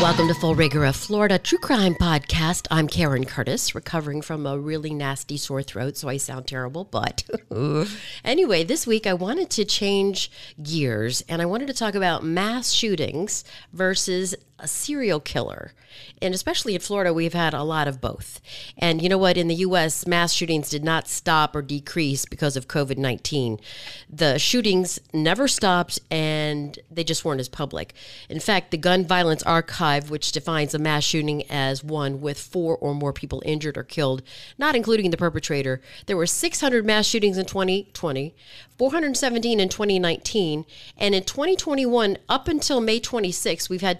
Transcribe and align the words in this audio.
Welcome 0.00 0.28
to 0.28 0.34
Full 0.34 0.54
Rigor, 0.54 0.84
of 0.84 0.94
Florida 0.94 1.38
true 1.38 1.58
crime 1.58 1.94
podcast. 1.94 2.66
I'm 2.70 2.86
Karen 2.86 3.24
Curtis, 3.24 3.74
recovering 3.74 4.20
from 4.20 4.46
a 4.46 4.58
really 4.58 4.92
nasty 4.92 5.38
sore 5.38 5.62
throat, 5.62 5.96
so 5.96 6.08
I 6.08 6.18
sound 6.18 6.46
terrible. 6.46 6.84
But 6.84 7.24
anyway, 8.24 8.62
this 8.62 8.86
week 8.86 9.06
I 9.06 9.14
wanted 9.14 9.48
to 9.50 9.64
change 9.64 10.30
gears 10.62 11.22
and 11.30 11.40
I 11.40 11.46
wanted 11.46 11.68
to 11.68 11.74
talk 11.74 11.94
about 11.94 12.22
mass 12.22 12.72
shootings 12.72 13.42
versus 13.72 14.34
a 14.58 14.68
serial 14.68 15.20
killer. 15.20 15.72
And 16.20 16.34
especially 16.34 16.74
in 16.74 16.80
Florida, 16.80 17.12
we've 17.12 17.34
had 17.34 17.54
a 17.54 17.62
lot 17.62 17.88
of 17.88 18.00
both. 18.00 18.40
And 18.78 19.02
you 19.02 19.08
know 19.08 19.18
what? 19.18 19.36
In 19.36 19.48
the 19.48 19.54
U.S., 19.56 20.06
mass 20.06 20.32
shootings 20.32 20.70
did 20.70 20.84
not 20.84 21.08
stop 21.08 21.54
or 21.54 21.62
decrease 21.62 22.24
because 22.24 22.56
of 22.56 22.68
COVID 22.68 22.98
19. 22.98 23.60
The 24.08 24.38
shootings 24.38 24.98
never 25.12 25.48
stopped 25.48 26.00
and 26.10 26.78
they 26.90 27.04
just 27.04 27.24
weren't 27.24 27.40
as 27.40 27.48
public. 27.48 27.94
In 28.28 28.40
fact, 28.40 28.70
the 28.70 28.76
Gun 28.76 29.04
Violence 29.04 29.42
Archive, 29.42 30.10
which 30.10 30.32
defines 30.32 30.74
a 30.74 30.78
mass 30.78 31.04
shooting 31.04 31.48
as 31.50 31.84
one 31.84 32.20
with 32.20 32.38
four 32.38 32.76
or 32.76 32.94
more 32.94 33.12
people 33.12 33.42
injured 33.44 33.76
or 33.76 33.84
killed, 33.84 34.22
not 34.58 34.76
including 34.76 35.10
the 35.10 35.16
perpetrator, 35.16 35.80
there 36.06 36.16
were 36.16 36.26
600 36.26 36.84
mass 36.84 37.06
shootings 37.06 37.38
in 37.38 37.46
2020, 37.46 38.34
417 38.78 39.60
in 39.60 39.68
2019, 39.68 40.64
and 40.98 41.14
in 41.14 41.24
2021, 41.24 42.18
up 42.28 42.48
until 42.48 42.80
May 42.80 43.00
26, 43.00 43.68
we've 43.68 43.80
had 43.80 43.98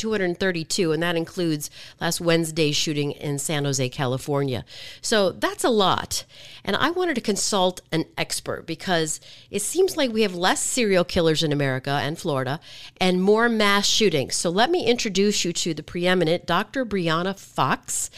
232, 0.53 0.93
and 0.93 1.03
that 1.03 1.17
includes 1.17 1.71
last 2.01 2.21
Wednesday's 2.21 2.77
shooting 2.77 3.13
in 3.13 3.39
San 3.39 3.65
Jose, 3.65 3.89
California. 3.89 4.65
So 5.01 5.31
that's 5.31 5.65
a 5.65 5.71
lot. 5.71 6.25
And 6.65 6.77
I 6.77 6.91
wanted 6.91 7.15
to 7.15 7.21
consult 7.21 7.81
an 7.93 8.05
expert 8.17 8.67
because 8.67 9.21
it 9.51 9.63
seems 9.63 9.97
like 9.97 10.13
we 10.13 10.23
have 10.23 10.35
less 10.35 10.61
serial 10.61 11.05
killers 11.05 11.43
in 11.43 11.53
America 11.53 11.91
and 12.03 12.19
Florida 12.19 12.61
and 13.01 13.23
more 13.23 13.49
mass 13.49 13.87
shootings. 13.87 14.37
So 14.37 14.51
let 14.51 14.71
me 14.71 14.87
introduce 14.87 15.45
you 15.45 15.53
to 15.53 15.75
the 15.75 15.83
preeminent 15.83 16.47
Dr. 16.47 16.85
Bryonna 16.85 17.39
Fox. 17.39 18.11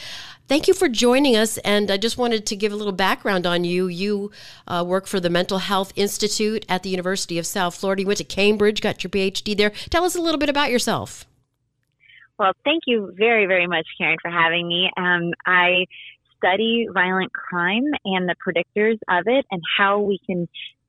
Thank 0.48 0.66
you 0.66 0.72
for 0.72 0.88
joining 0.88 1.36
us. 1.36 1.58
And 1.58 1.91
I 1.91 1.98
just 1.98 2.16
wanted 2.16 2.47
to 2.47 2.56
give 2.56 2.72
a 2.72 2.77
little 2.77 2.92
background 2.92 3.47
on 3.47 3.64
you. 3.64 3.86
You 3.86 4.31
uh, 4.66 4.83
work 4.86 5.06
for 5.06 5.20
the 5.20 5.28
Mental 5.28 5.58
Health 5.58 5.92
Institute 5.94 6.64
at 6.70 6.83
the 6.83 6.88
University 6.88 7.38
of 7.38 7.47
South 7.47 7.75
Florida. 7.75 8.00
You 8.00 8.06
went 8.06 8.16
to 8.19 8.25
Cambridge, 8.25 8.81
got 8.81 9.05
your 9.05 9.10
PhD 9.10 9.55
there. 9.55 9.70
Tell 9.91 10.05
us 10.05 10.16
a 10.16 10.22
little 10.22 10.38
bit 10.38 10.48
about 10.48 10.70
yourself. 10.70 11.28
Well, 12.39 12.53
thank 12.64 12.84
you 12.86 13.12
very, 13.17 13.47
very 13.47 13.67
much, 13.67 13.86
Karen, 13.98 14.19
for 14.22 14.31
having 14.31 14.69
me. 14.69 14.91
Um, 14.97 15.33
I 15.44 15.86
study 16.36 16.86
violent 16.92 17.33
crime 17.33 17.84
and 18.05 18.28
the 18.28 18.36
predictors 18.36 18.98
of 19.08 19.25
it 19.27 19.44
and 19.50 19.61
how 19.77 20.00
we 20.00 20.20
can 20.25 20.48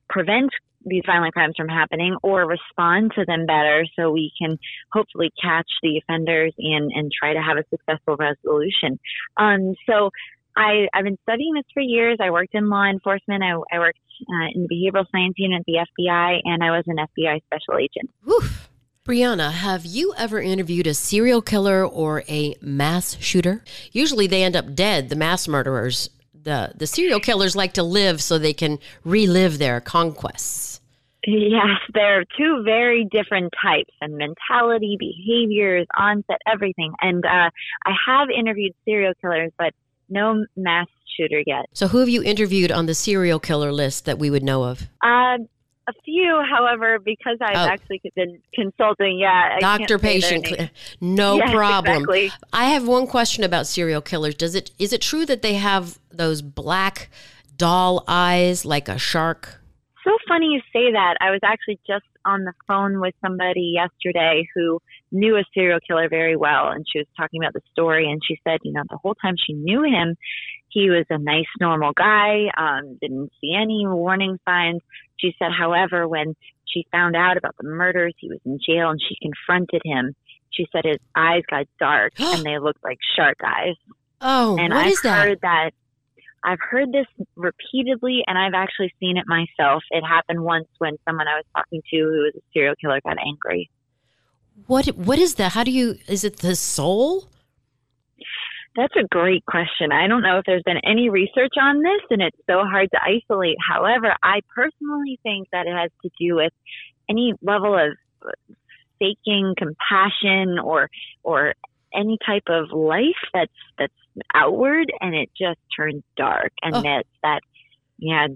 prevent 0.09 0.52
these 0.86 1.03
violent 1.05 1.33
crimes 1.33 1.55
from 1.58 1.67
happening 1.67 2.16
or 2.23 2.47
respond 2.47 3.11
to 3.16 3.25
them 3.25 3.45
better 3.45 3.86
so 3.97 4.11
we 4.11 4.31
can 4.39 4.58
hopefully 4.92 5.31
catch 5.42 5.67
the 5.81 5.97
offenders 5.97 6.53
and, 6.58 6.92
and 6.94 7.11
try 7.11 7.33
to 7.33 7.42
have 7.42 7.58
a 7.58 7.64
successful 7.70 8.16
resolution. 8.16 9.00
Um, 9.36 9.75
so 9.86 10.11
I, 10.55 10.88
I've 10.94 11.03
been 11.03 11.17
studying 11.23 11.53
this 11.55 11.66
for 11.73 11.81
years. 11.81 12.17
I 12.22 12.31
worked 12.31 12.55
in 12.55 12.70
law 12.70 12.86
enforcement. 12.86 13.44
I, 13.44 13.52
I 13.75 13.80
worked 13.80 14.00
uh, 14.22 14.47
in 14.53 14.67
the 14.67 14.70
behavioral 14.70 15.05
science 15.11 15.36
unit 15.38 15.61
at 15.61 15.66
the 15.66 15.86
FBI, 16.00 16.39
and 16.44 16.64
I 16.64 16.72
was 16.72 16.83
an 16.88 16.97
FBI 16.97 17.42
special 17.45 17.77
agent. 17.77 18.09
Oof. 18.30 18.69
Bryonna, 19.09 19.52
have 19.52 19.88
you 19.88 20.13
ever 20.19 20.39
interviewed 20.39 20.85
a 20.85 20.93
serial 20.93 21.41
killer 21.41 21.83
or 21.83 22.21
a 22.29 22.53
mass 22.61 23.17
shooter? 23.19 23.63
Usually 23.91 24.27
they 24.27 24.43
end 24.43 24.55
up 24.55 24.75
dead, 24.75 25.09
the 25.09 25.15
mass 25.15 25.47
murderers. 25.47 26.11
The, 26.43 26.73
the 26.75 26.85
serial 26.85 27.19
killers 27.19 27.55
like 27.55 27.73
to 27.73 27.81
live 27.81 28.21
so 28.21 28.37
they 28.37 28.53
can 28.53 28.77
relive 29.03 29.57
their 29.57 29.81
conquests. 29.81 30.80
Yes, 31.25 31.80
there 31.95 32.19
are 32.19 32.23
two 32.37 32.61
very 32.63 33.07
different 33.09 33.52
types 33.59 33.91
and 33.99 34.15
mentality, 34.15 34.95
behaviors, 34.99 35.87
onset, 35.97 36.37
everything. 36.47 36.93
And 37.02 37.25
uh, 37.25 37.49
I 37.87 37.91
have 38.05 38.30
interviewed 38.30 38.73
serial 38.85 39.13
killers, 39.19 39.52
but 39.57 39.73
no 40.07 40.45
mass 40.55 40.85
shooter 41.17 41.41
yet. 41.47 41.65
So, 41.73 41.87
who 41.87 41.97
have 41.97 42.09
you 42.09 42.21
interviewed 42.21 42.71
on 42.71 42.86
the 42.86 42.93
serial 42.93 43.39
killer 43.39 43.71
list 43.71 44.05
that 44.05 44.19
we 44.19 44.30
would 44.30 44.43
know 44.43 44.65
of? 44.65 44.83
Uh, 45.03 45.39
a 45.89 45.94
few, 46.04 46.42
however, 46.50 47.00
because 47.04 47.38
I've 47.42 47.55
oh. 47.55 47.72
actually 47.72 48.02
been 48.16 48.39
consulting, 48.54 49.20
yeah. 49.20 49.58
Doctor 49.60 49.98
patient, 49.98 50.72
no 51.02 51.36
yes, 51.38 51.52
problem. 51.52 52.04
Exactly. 52.04 52.32
I 52.54 52.66
have 52.66 52.88
one 52.88 53.08
question 53.08 53.44
about 53.44 53.67
serial 53.67 54.02
killers. 54.02 54.36
Does 54.36 54.55
it 54.55 54.72
is 54.80 54.94
it 54.94 55.02
true 55.02 55.26
that 55.26 55.42
they 55.42 55.55
have 55.55 55.99
those 56.11 56.42
black 56.42 57.10
doll 57.58 58.04
eyes 58.08 58.66
like 58.66 58.88
a 58.88 58.98
shark? 58.98 59.60
so 60.10 60.17
funny 60.28 60.48
you 60.48 60.61
say 60.73 60.92
that. 60.92 61.16
I 61.22 61.32
was 61.32 61.42
actually 61.44 61.80
just 61.88 62.05
on 62.26 62.44
the 62.44 62.54
phone 62.67 62.99
with 62.99 63.14
somebody 63.22 63.76
yesterday 63.76 64.48
who 64.55 64.80
knew 65.11 65.36
a 65.38 65.44
serial 65.54 65.80
killer 65.86 66.10
very 66.10 66.36
well, 66.36 66.70
and 66.70 66.86
she 66.92 66.99
was 66.99 67.08
talking 67.17 67.42
about 67.42 67.54
the 67.54 67.61
story. 67.72 68.10
And 68.10 68.22
she 68.26 68.39
said, 68.44 68.60
you 68.64 68.73
know, 68.73 68.83
the 68.89 68.98
whole 68.98 69.16
time 69.16 69.36
she 69.38 69.54
knew 69.54 69.83
him, 69.83 70.16
he 70.69 70.89
was 70.89 71.05
a 71.09 71.17
nice, 71.17 71.47
normal 71.59 71.93
guy, 71.93 72.45
um, 72.57 72.97
didn't 73.02 73.31
see 73.41 73.53
any 73.55 73.85
warning 73.85 74.39
signs. 74.47 74.81
She 75.17 75.35
said, 75.39 75.52
however, 75.57 76.07
when 76.07 76.35
she 76.67 76.85
found 76.91 77.15
out 77.15 77.37
about 77.37 77.55
the 77.59 77.67
murders, 77.67 78.13
he 78.17 78.30
was 78.30 78.39
in 78.45 78.59
jail 78.65 78.89
and 78.89 79.02
she 79.02 79.17
confronted 79.21 79.81
him. 79.83 80.15
She 80.52 80.67
said 80.71 80.85
his 80.85 80.99
eyes 81.15 81.43
got 81.49 81.67
dark 81.80 82.13
and 82.19 82.43
they 82.43 82.59
looked 82.59 82.83
like 82.83 82.97
shark 83.15 83.37
eyes. 83.45 83.75
Oh, 84.21 84.57
and 84.57 84.73
what 84.73 84.85
I've 84.85 84.91
is 84.91 85.02
that? 85.02 85.27
heard 85.27 85.39
that 85.41 85.71
I've 86.43 86.59
heard 86.61 86.91
this 86.91 87.05
repeatedly, 87.36 88.23
and 88.27 88.37
I've 88.37 88.53
actually 88.53 88.93
seen 88.99 89.17
it 89.17 89.25
myself. 89.27 89.83
It 89.91 90.03
happened 90.03 90.43
once 90.43 90.67
when 90.77 90.97
someone 91.05 91.27
I 91.27 91.36
was 91.36 91.45
talking 91.55 91.81
to, 91.91 91.97
who 91.97 92.23
was 92.23 92.33
a 92.37 92.41
serial 92.53 92.75
killer, 92.80 92.99
got 93.03 93.17
angry. 93.19 93.69
What 94.67 94.87
What 94.95 95.19
is 95.19 95.36
that? 95.36 95.53
How 95.53 95.63
do 95.63 95.71
you? 95.71 95.97
Is 96.07 96.23
it 96.23 96.37
the 96.37 96.55
soul? 96.55 97.30
That's 98.75 98.95
a 98.95 99.07
great 99.09 99.45
question. 99.45 99.91
I 99.91 100.07
don't 100.07 100.21
know 100.21 100.37
if 100.37 100.45
there's 100.45 100.63
been 100.63 100.80
any 100.85 101.09
research 101.09 101.53
on 101.59 101.81
this, 101.81 102.02
and 102.09 102.21
it's 102.21 102.37
so 102.47 102.63
hard 102.63 102.89
to 102.91 102.99
isolate. 103.03 103.57
However, 103.67 104.13
I 104.23 104.41
personally 104.53 105.19
think 105.23 105.47
that 105.52 105.65
it 105.67 105.75
has 105.75 105.91
to 106.03 106.09
do 106.19 106.35
with 106.35 106.53
any 107.09 107.33
level 107.41 107.73
of 107.73 107.93
uh, 108.25 108.53
faking 108.99 109.55
compassion 109.57 110.59
or 110.59 110.89
or 111.23 111.55
any 111.93 112.17
type 112.25 112.43
of 112.47 112.71
life 112.71 113.15
that's 113.33 113.52
that's 113.77 113.93
outward 114.33 114.91
and 115.01 115.15
it 115.15 115.30
just 115.37 115.59
turns 115.75 116.03
dark 116.17 116.51
and 116.61 116.75
oh. 116.75 116.81
that's 116.81 117.09
that 117.23 117.39
yeah 117.97 118.27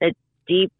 the 0.00 0.12
deep 0.46 0.72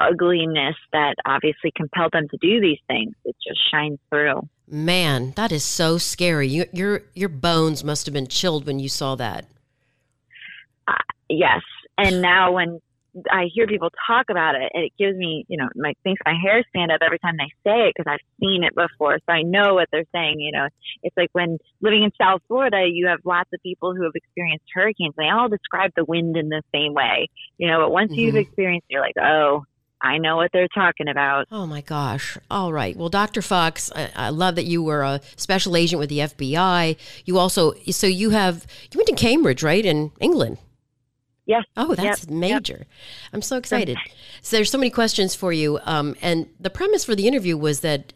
ugliness 0.00 0.76
that 0.92 1.14
obviously 1.26 1.72
compelled 1.74 2.12
them 2.12 2.28
to 2.28 2.36
do 2.40 2.60
these 2.60 2.78
things 2.86 3.14
it 3.24 3.36
just 3.46 3.60
shines 3.70 3.98
through 4.10 4.40
man 4.66 5.32
that 5.36 5.52
is 5.52 5.64
so 5.64 5.98
scary 5.98 6.46
you, 6.46 6.64
your 6.72 7.02
your 7.14 7.28
bones 7.28 7.82
must 7.82 8.06
have 8.06 8.12
been 8.12 8.26
chilled 8.26 8.66
when 8.66 8.78
you 8.78 8.88
saw 8.88 9.14
that 9.14 9.46
uh, 10.86 10.94
yes 11.28 11.62
and 11.96 12.22
now 12.22 12.52
when 12.52 12.80
I 13.30 13.46
hear 13.52 13.66
people 13.66 13.90
talk 14.06 14.26
about 14.30 14.54
it, 14.54 14.70
it 14.74 14.92
gives 14.98 15.16
me, 15.16 15.44
you 15.48 15.56
know, 15.56 15.68
my 15.74 15.94
makes 16.04 16.20
my 16.24 16.34
hair 16.40 16.62
stand 16.68 16.92
up 16.92 17.00
every 17.02 17.18
time 17.18 17.36
they 17.38 17.50
say 17.64 17.88
it 17.88 17.94
because 17.96 18.10
I've 18.10 18.24
seen 18.40 18.64
it 18.64 18.74
before, 18.74 19.18
so 19.18 19.32
I 19.32 19.42
know 19.42 19.74
what 19.74 19.88
they're 19.90 20.04
saying. 20.14 20.40
You 20.40 20.52
know, 20.52 20.68
it's 21.02 21.16
like 21.16 21.30
when 21.32 21.58
living 21.80 22.02
in 22.02 22.10
South 22.20 22.42
Florida, 22.48 22.86
you 22.90 23.08
have 23.08 23.20
lots 23.24 23.50
of 23.52 23.60
people 23.62 23.94
who 23.94 24.04
have 24.04 24.12
experienced 24.14 24.66
hurricanes. 24.74 25.14
They 25.16 25.30
all 25.30 25.48
describe 25.48 25.92
the 25.96 26.04
wind 26.04 26.36
in 26.36 26.48
the 26.48 26.62
same 26.72 26.94
way, 26.94 27.28
you 27.56 27.68
know. 27.68 27.80
But 27.80 27.90
once 27.90 28.12
mm-hmm. 28.12 28.20
you've 28.20 28.36
experienced, 28.36 28.86
it, 28.88 28.94
you're 28.94 29.02
like, 29.02 29.16
oh, 29.20 29.64
I 30.00 30.18
know 30.18 30.36
what 30.36 30.50
they're 30.52 30.68
talking 30.68 31.08
about. 31.08 31.48
Oh 31.50 31.66
my 31.66 31.80
gosh. 31.80 32.38
All 32.50 32.72
right. 32.72 32.96
Well, 32.96 33.08
Dr. 33.08 33.42
Fox, 33.42 33.90
I, 33.94 34.10
I, 34.14 34.28
love 34.30 34.54
that 34.54 34.64
you 34.64 34.82
were 34.82 35.02
a 35.02 35.20
special 35.36 35.76
agent 35.76 35.98
with 35.98 36.08
the 36.08 36.20
FBI. 36.20 36.96
You 37.24 37.38
also, 37.38 37.74
so 37.90 38.06
you 38.06 38.30
have, 38.30 38.66
you 38.92 38.98
went 38.98 39.08
to 39.08 39.14
Cambridge, 39.14 39.62
right, 39.62 39.84
in 39.84 40.12
England? 40.20 40.58
Yes. 41.46 41.64
Oh, 41.76 41.94
that's 41.94 42.24
yep. 42.24 42.30
major. 42.30 42.76
Yep. 42.78 42.86
I'm 43.32 43.42
so 43.42 43.56
excited. 43.56 43.96
So 44.42 44.56
there's 44.56 44.70
so 44.70 44.78
many 44.78 44.90
questions 44.90 45.34
for 45.34 45.52
you. 45.52 45.80
Um, 45.84 46.14
and 46.20 46.46
the 46.60 46.70
premise 46.70 47.04
for 47.04 47.14
the 47.14 47.26
interview 47.26 47.56
was 47.56 47.80
that 47.80 48.12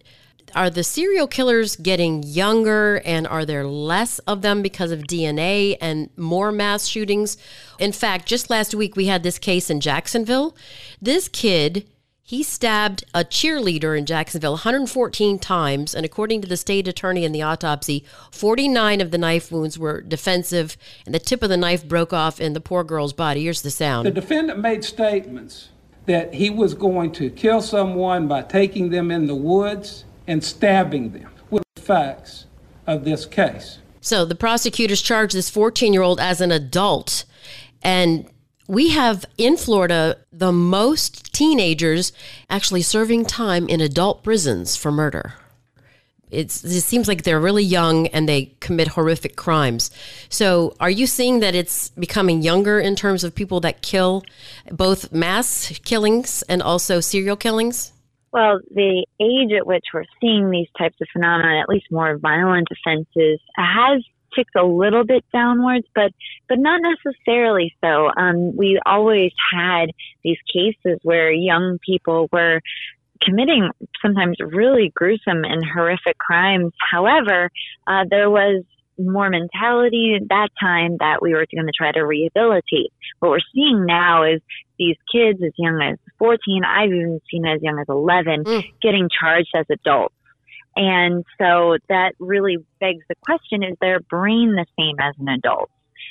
are 0.55 0.71
the 0.71 0.85
serial 0.85 1.27
killers 1.27 1.77
getting 1.77 2.23
younger 2.23 3.03
and 3.05 3.27
are 3.27 3.45
there 3.45 3.67
less 3.67 4.19
of 4.21 4.43
them 4.43 4.63
because 4.63 4.91
of 4.91 5.01
DNA 5.01 5.77
and 5.81 6.11
more 6.17 6.53
mass 6.53 6.87
shootings? 6.87 7.37
In 7.79 7.93
fact, 7.93 8.27
just 8.27 8.51
last 8.51 8.75
week 8.75 8.97
we 8.97 9.07
had 9.07 9.23
this 9.23 9.39
case 9.39 9.71
in 9.71 9.81
Jacksonville. 9.81 10.57
This 11.01 11.29
kid 11.29 11.87
he 12.25 12.43
stabbed 12.43 13.05
a 13.13 13.25
cheerleader 13.25 13.99
in 13.99 14.07
Jacksonville 14.07 14.53
114 14.53 15.39
times, 15.39 15.95
and 15.95 16.07
according 16.07 16.41
to 16.41 16.49
the 16.49 16.57
state 16.57 16.89
attorney 16.89 17.27
in 17.27 17.33
the 17.33 17.43
autopsy, 17.43 18.07
49 18.31 19.03
of 19.03 19.11
the 19.11 19.19
knife 19.19 19.53
wounds 19.53 19.79
were 19.79 20.01
defensive, 20.01 20.79
and 21.05 21.15
the 21.15 21.19
tip 21.19 21.43
of 21.43 21.51
the 21.51 21.59
knife 21.59 21.87
broke 21.87 22.15
off 22.15 22.41
in 22.41 22.55
the 22.55 22.61
poor 22.61 22.85
girl's 22.85 23.13
body. 23.13 23.43
Here's 23.43 23.61
the 23.61 23.71
sound. 23.71 24.07
The 24.07 24.13
defendant 24.13 24.61
made 24.61 24.83
statements 24.83 25.69
that 26.07 26.33
he 26.33 26.49
was 26.49 26.73
going 26.73 27.13
to 27.13 27.29
kill 27.29 27.61
someone 27.61 28.29
by 28.29 28.43
taking 28.43 28.89
them 28.89 29.11
in 29.11 29.27
the 29.27 29.35
woods 29.35 30.05
and 30.27 30.43
stabbing 30.43 31.11
them 31.13 31.31
with 31.51 31.63
the 31.75 31.83
facts 31.83 32.47
of 32.87 33.05
this 33.05 33.27
case. 33.27 33.79
So 34.01 34.25
the 34.25 34.35
prosecutors 34.35 35.01
charged 35.01 35.35
this 35.35 35.49
14 35.49 35.93
year 35.93 36.03
old 36.03 36.21
as 36.21 36.41
an 36.41 36.51
adult. 36.51 37.25
And 37.83 38.29
we 38.69 38.91
have 38.91 39.25
in 39.39 39.57
Florida 39.57 40.19
the 40.33 40.53
most 40.53 41.33
teenagers 41.33 42.13
actually 42.49 42.83
serving 42.83 43.27
time 43.27 43.69
in 43.69 43.81
adult 43.81 44.23
prisons 44.25 44.77
for 44.77 44.91
murder. 44.93 45.35
It's, 46.31 46.65
it 46.65 46.81
seems 46.81 47.09
like 47.09 47.25
they're 47.25 47.39
really 47.39 47.63
young 47.63 48.07
and 48.09 48.27
they 48.27 48.55
commit 48.61 48.89
horrific 48.89 49.37
crimes. 49.37 49.91
So, 50.31 50.75
are 50.81 50.89
you 50.89 51.07
seeing 51.07 51.41
that 51.41 51.55
it's 51.55 51.91
becoming 51.91 52.41
younger 52.41 52.81
in 52.81 52.97
terms 52.97 53.23
of 53.23 53.35
people 53.35 53.61
that 53.61 53.83
kill, 53.83 54.25
both 54.71 55.13
mass 55.13 55.79
killings 55.85 56.43
and 56.49 56.63
also 56.63 57.01
serial 57.01 57.37
killings? 57.37 57.92
Well, 58.33 58.61
the 58.71 59.07
age 59.21 59.53
at 59.57 59.67
which 59.67 59.85
we're 59.93 60.05
seeing 60.21 60.51
these 60.51 60.69
types 60.79 60.97
of 61.01 61.09
phenomena, 61.13 61.61
at 61.61 61.69
least 61.69 61.87
more 61.91 62.17
violent 62.17 62.69
offenses, 62.73 63.41
has 63.57 64.03
ticked 64.35 64.57
a 64.57 64.65
little 64.65 65.05
bit 65.05 65.25
downwards, 65.33 65.87
but 65.95 66.13
but 66.49 66.59
not 66.59 66.81
necessarily 66.81 67.75
so. 67.85 68.11
Um, 68.17 68.57
we 68.57 68.81
always 68.87 69.33
had 69.53 69.91
these 70.25 70.39
cases 70.53 70.99
where 71.03 71.31
young 71.31 71.79
people 71.85 72.29
were 72.33 72.61
committing 73.23 73.71
sometimes 74.01 74.37
really 74.41 74.91
gruesome 74.95 75.45
and 75.45 75.63
horrific 75.65 76.19
crimes. 76.19 76.73
However, 76.91 77.51
uh, 77.87 78.05
there 78.11 78.31
was 78.31 78.65
more 78.99 79.31
mentality 79.31 80.19
at 80.21 80.29
that 80.29 80.49
time 80.61 80.97
that 81.01 81.23
we 81.23 81.33
were 81.33 81.47
going 81.55 81.67
to 81.67 81.73
try 81.77 81.93
to 81.93 82.05
rehabilitate. 82.05 82.93
What 83.21 83.31
we're 83.31 83.39
seeing 83.55 83.87
now 83.87 84.25
is 84.25 84.41
these 84.79 84.97
kids 85.11 85.41
as 85.45 85.53
young 85.57 85.81
as 85.83 85.99
14, 86.23 86.63
I've 86.65 86.93
even 86.93 87.21
seen 87.29 87.45
as 87.45 87.61
young 87.63 87.81
as 87.81 87.87
11, 87.89 88.45
mm. 88.45 88.63
getting 88.81 89.09
charged 89.11 89.51
as 89.57 89.67
adults. 89.69 90.15
And 90.77 91.25
so 91.37 91.79
that 91.89 92.13
really 92.21 92.59
begs 92.79 93.05
the 93.09 93.17
question, 93.27 93.65
is 93.65 93.77
their 93.81 93.99
brain 93.99 94.55
the 94.55 94.65
same 94.79 95.01
as 95.01 95.17
an 95.19 95.27
adult? 95.27 95.69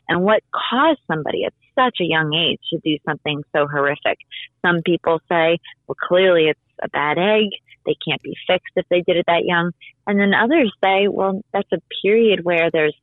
And 0.09 0.21
what 0.21 0.43
caused 0.53 0.99
somebody 1.07 1.45
at 1.45 1.53
such 1.75 1.99
a 2.01 2.03
young 2.03 2.33
age 2.33 2.59
to 2.71 2.79
do 2.83 2.97
something 3.07 3.41
so 3.55 3.67
horrific? 3.67 4.17
Some 4.65 4.81
people 4.85 5.21
say, 5.29 5.59
well, 5.87 5.95
clearly 5.95 6.49
it's 6.49 6.59
a 6.83 6.89
bad 6.89 7.17
egg. 7.17 7.47
They 7.85 7.95
can't 8.07 8.21
be 8.21 8.35
fixed 8.47 8.73
if 8.75 8.85
they 8.89 9.01
did 9.01 9.17
it 9.17 9.25
that 9.27 9.45
young. 9.45 9.71
And 10.07 10.19
then 10.19 10.33
others 10.33 10.73
say, 10.83 11.07
well, 11.07 11.41
that's 11.53 11.71
a 11.71 11.81
period 12.01 12.43
where 12.43 12.69
there's 12.71 12.95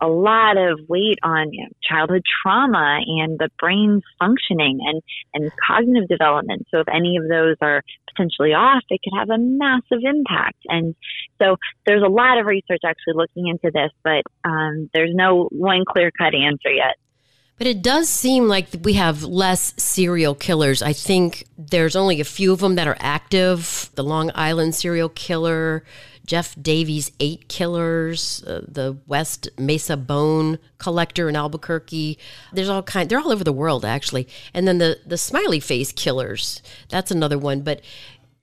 a 0.00 0.08
lot 0.08 0.56
of 0.56 0.80
weight 0.88 1.18
on 1.22 1.52
you 1.52 1.64
know, 1.64 1.70
childhood 1.82 2.22
trauma 2.42 3.00
and 3.06 3.38
the 3.38 3.50
brain's 3.58 4.02
functioning 4.18 4.80
and, 4.82 5.02
and 5.34 5.50
cognitive 5.66 6.08
development. 6.08 6.66
So 6.70 6.80
if 6.80 6.88
any 6.88 7.16
of 7.16 7.28
those 7.28 7.56
are 7.62 7.82
potentially 8.10 8.52
off, 8.52 8.82
it 8.90 9.00
could 9.02 9.18
have 9.18 9.30
a 9.30 9.38
massive 9.38 10.00
impact. 10.02 10.58
And 10.66 10.94
so 11.40 11.56
there's 11.86 12.02
a 12.02 12.10
lot 12.10 12.38
of 12.38 12.46
research 12.46 12.80
actually 12.84 13.14
looking 13.14 13.48
into 13.48 13.70
this, 13.72 13.90
but 14.02 14.22
um, 14.48 14.90
there's 14.92 15.14
no 15.14 15.48
one 15.50 15.84
clear 15.86 16.10
cut 16.10 16.34
answer 16.34 16.70
yet. 16.70 16.96
But 17.58 17.66
it 17.66 17.82
does 17.82 18.08
seem 18.08 18.48
like 18.48 18.68
we 18.82 18.94
have 18.94 19.22
less 19.22 19.72
serial 19.78 20.34
killers. 20.34 20.82
I 20.82 20.92
think 20.92 21.46
there's 21.56 21.96
only 21.96 22.20
a 22.20 22.24
few 22.24 22.52
of 22.52 22.60
them 22.60 22.74
that 22.74 22.86
are 22.86 22.98
active. 23.00 23.90
The 23.94 24.04
Long 24.04 24.30
Island 24.34 24.74
serial 24.74 25.08
killer, 25.08 25.82
Jeff 26.26 26.54
Davis 26.60 27.10
eight 27.18 27.48
killers, 27.48 28.42
uh, 28.44 28.60
the 28.68 28.98
West 29.06 29.48
Mesa 29.58 29.96
bone 29.96 30.58
collector 30.76 31.30
in 31.30 31.36
Albuquerque. 31.36 32.18
There's 32.52 32.68
all 32.68 32.82
kind. 32.82 33.08
They're 33.08 33.20
all 33.20 33.32
over 33.32 33.44
the 33.44 33.52
world 33.52 33.86
actually. 33.86 34.28
And 34.52 34.68
then 34.68 34.76
the 34.76 34.98
the 35.06 35.16
smiley 35.16 35.60
face 35.60 35.92
killers. 35.92 36.60
That's 36.90 37.10
another 37.10 37.38
one. 37.38 37.62
But 37.62 37.80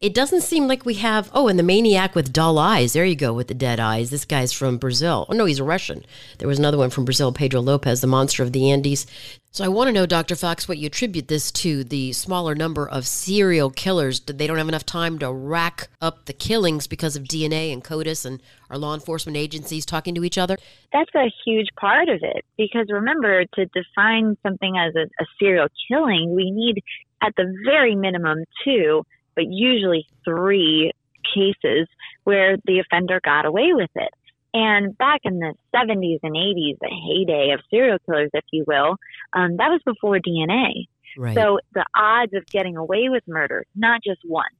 it 0.03 0.13
doesn't 0.13 0.41
seem 0.41 0.67
like 0.67 0.83
we 0.83 0.95
have. 0.95 1.31
Oh, 1.33 1.47
and 1.47 1.57
the 1.57 1.63
maniac 1.63 2.13
with 2.13 2.33
dull 2.33 2.59
eyes. 2.59 2.91
There 2.91 3.05
you 3.05 3.15
go 3.15 3.31
with 3.31 3.47
the 3.47 3.53
dead 3.53 3.79
eyes. 3.79 4.09
This 4.09 4.25
guy's 4.25 4.51
from 4.51 4.77
Brazil. 4.77 5.25
Oh 5.29 5.33
no, 5.33 5.45
he's 5.45 5.59
a 5.59 5.63
Russian. 5.63 6.03
There 6.39 6.47
was 6.47 6.59
another 6.59 6.77
one 6.77 6.89
from 6.89 7.05
Brazil, 7.05 7.31
Pedro 7.31 7.61
Lopez, 7.61 8.01
the 8.01 8.07
monster 8.07 8.43
of 8.43 8.51
the 8.51 8.69
Andes. 8.69 9.07
So 9.51 9.63
I 9.63 9.69
want 9.69 9.87
to 9.87 9.93
know, 9.93 10.05
Dr. 10.05 10.35
Fox, 10.35 10.67
what 10.67 10.77
you 10.77 10.87
attribute 10.87 11.29
this 11.29 11.53
to 11.53 11.85
the 11.85 12.11
smaller 12.11 12.53
number 12.53 12.85
of 12.85 13.07
serial 13.07 13.69
killers. 13.69 14.19
They 14.19 14.45
don't 14.45 14.57
have 14.57 14.67
enough 14.67 14.85
time 14.85 15.19
to 15.19 15.31
rack 15.31 15.87
up 16.01 16.25
the 16.25 16.33
killings 16.33 16.85
because 16.85 17.15
of 17.15 17.23
DNA 17.23 17.71
and 17.71 17.81
CODIS 17.81 18.25
and 18.25 18.43
our 18.69 18.77
law 18.77 18.93
enforcement 18.93 19.37
agencies 19.37 19.85
talking 19.85 20.15
to 20.15 20.25
each 20.25 20.37
other? 20.37 20.57
That's 20.91 21.15
a 21.15 21.31
huge 21.45 21.69
part 21.79 22.09
of 22.09 22.19
it. 22.23 22.43
Because 22.57 22.87
remember, 22.89 23.45
to 23.45 23.65
define 23.67 24.35
something 24.43 24.75
as 24.77 24.95
a, 24.95 25.03
a 25.03 25.25
serial 25.39 25.67
killing, 25.87 26.35
we 26.35 26.51
need 26.51 26.83
at 27.21 27.33
the 27.37 27.55
very 27.63 27.95
minimum 27.95 28.43
two 28.65 29.05
but 29.35 29.45
usually 29.47 30.05
three 30.25 30.91
cases 31.33 31.87
where 32.23 32.57
the 32.65 32.79
offender 32.79 33.19
got 33.23 33.45
away 33.45 33.73
with 33.73 33.89
it. 33.95 34.09
And 34.53 34.95
back 34.97 35.21
in 35.23 35.39
the 35.39 35.55
70s 35.75 36.19
and 36.21 36.35
80s, 36.35 36.77
the 36.79 36.89
heyday 36.89 37.53
of 37.53 37.61
serial 37.71 37.97
killers, 38.05 38.29
if 38.33 38.45
you 38.51 38.63
will, 38.67 38.97
um, 39.33 39.57
that 39.57 39.69
was 39.69 39.81
before 39.83 40.19
DNA. 40.19 40.87
Right. 41.17 41.35
So 41.35 41.59
the 41.73 41.85
odds 41.95 42.33
of 42.33 42.45
getting 42.45 42.77
away 42.77 43.09
with 43.09 43.23
murder, 43.27 43.65
not 43.75 44.01
just 44.03 44.21
once 44.25 44.53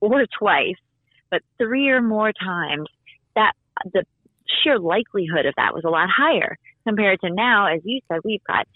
or 0.00 0.24
twice, 0.38 0.76
but 1.30 1.42
three 1.58 1.88
or 1.88 2.02
more 2.02 2.32
times, 2.32 2.86
that 3.34 3.52
the 3.92 4.04
sheer 4.62 4.78
likelihood 4.78 5.46
of 5.46 5.54
that 5.56 5.74
was 5.74 5.84
a 5.84 5.90
lot 5.90 6.08
higher 6.14 6.58
compared 6.86 7.20
to 7.20 7.30
now. 7.30 7.66
As 7.66 7.80
you 7.84 8.00
said, 8.08 8.20
we've 8.24 8.44
got 8.44 8.66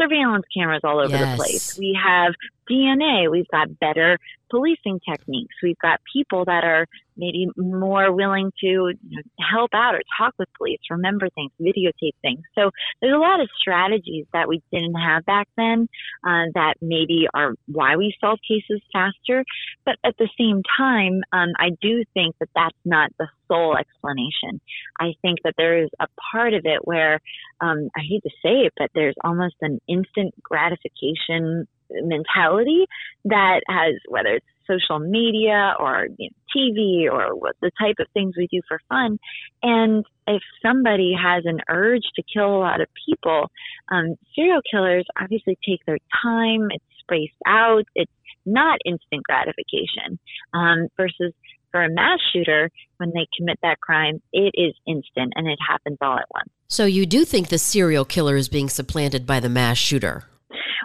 surveillance 0.00 0.44
cameras 0.56 0.80
all 0.84 1.00
over 1.00 1.16
yes. 1.16 1.30
the 1.30 1.36
place. 1.36 1.78
We 1.78 1.98
have 2.02 2.34
DNA. 2.70 3.30
We've 3.30 3.48
got 3.48 3.78
better 3.78 4.18
policing 4.50 5.00
techniques. 5.08 5.54
We've 5.62 5.78
got 5.78 6.00
people 6.12 6.44
that 6.44 6.64
are 6.64 6.86
maybe 7.16 7.48
more 7.56 8.12
willing 8.12 8.52
to 8.60 8.92
help 9.38 9.70
out 9.74 9.94
or 9.94 10.02
talk 10.18 10.34
with 10.38 10.48
police, 10.56 10.78
remember 10.90 11.28
things, 11.30 11.50
videotape 11.60 12.14
things. 12.22 12.40
So 12.54 12.70
there's 13.00 13.14
a 13.14 13.18
lot 13.18 13.40
of 13.40 13.48
strategies 13.58 14.26
that 14.32 14.48
we 14.48 14.62
didn't 14.72 14.94
have 14.94 15.24
back 15.24 15.48
then 15.56 15.88
uh, 16.24 16.46
that 16.54 16.74
maybe 16.80 17.26
are 17.34 17.54
why 17.66 17.96
we 17.96 18.14
solve 18.20 18.38
cases 18.46 18.80
faster. 18.92 19.44
But 19.84 19.96
at 20.04 20.16
the 20.18 20.28
same 20.38 20.62
time, 20.76 21.22
um, 21.32 21.50
I 21.58 21.70
do 21.80 22.04
think 22.14 22.36
that 22.40 22.48
that's 22.54 22.78
not 22.84 23.10
the 23.18 23.28
sole 23.48 23.76
explanation. 23.76 24.60
I 25.00 25.14
think 25.22 25.38
that 25.44 25.54
there 25.56 25.82
is 25.82 25.90
a 26.00 26.06
part 26.32 26.54
of 26.54 26.62
it 26.64 26.80
where 26.82 27.20
um, 27.60 27.88
I 27.96 28.00
hate 28.08 28.22
to 28.22 28.30
say 28.42 28.66
it, 28.66 28.72
but 28.76 28.90
there's 28.94 29.16
almost 29.22 29.56
an 29.60 29.80
instant 29.88 30.34
gratification 30.42 31.66
mentality 31.90 32.86
that 33.24 33.60
has 33.68 33.94
whether 34.08 34.36
it's 34.36 34.46
social 34.66 34.98
media 34.98 35.74
or 35.78 36.06
you 36.18 36.30
know, 36.30 36.36
TV 36.56 37.12
or 37.12 37.34
what 37.34 37.54
the 37.60 37.70
type 37.78 37.96
of 38.00 38.06
things 38.14 38.34
we 38.36 38.46
do 38.50 38.60
for 38.66 38.80
fun. 38.88 39.18
And 39.62 40.04
if 40.26 40.42
somebody 40.62 41.14
has 41.20 41.44
an 41.46 41.60
urge 41.68 42.04
to 42.16 42.22
kill 42.32 42.56
a 42.56 42.58
lot 42.58 42.80
of 42.80 42.88
people, 43.06 43.50
um, 43.90 44.14
serial 44.34 44.60
killers 44.70 45.06
obviously 45.20 45.58
take 45.68 45.84
their 45.86 45.98
time. 46.22 46.68
It's 46.70 46.84
spaced 47.00 47.34
out. 47.46 47.84
It's 47.94 48.12
not 48.46 48.78
instant 48.84 49.22
gratification 49.24 50.18
um, 50.52 50.88
versus 50.96 51.32
for 51.74 51.82
a 51.82 51.90
mass 51.90 52.20
shooter, 52.32 52.70
when 52.98 53.10
they 53.10 53.26
commit 53.36 53.58
that 53.62 53.80
crime, 53.80 54.22
it 54.32 54.52
is 54.54 54.74
instant 54.86 55.32
and 55.34 55.48
it 55.48 55.58
happens 55.66 55.98
all 56.00 56.16
at 56.16 56.26
once. 56.32 56.48
So 56.68 56.84
you 56.84 57.04
do 57.04 57.24
think 57.24 57.48
the 57.48 57.58
serial 57.58 58.04
killer 58.04 58.36
is 58.36 58.48
being 58.48 58.68
supplanted 58.68 59.26
by 59.26 59.40
the 59.40 59.48
mass 59.48 59.76
shooter? 59.76 60.24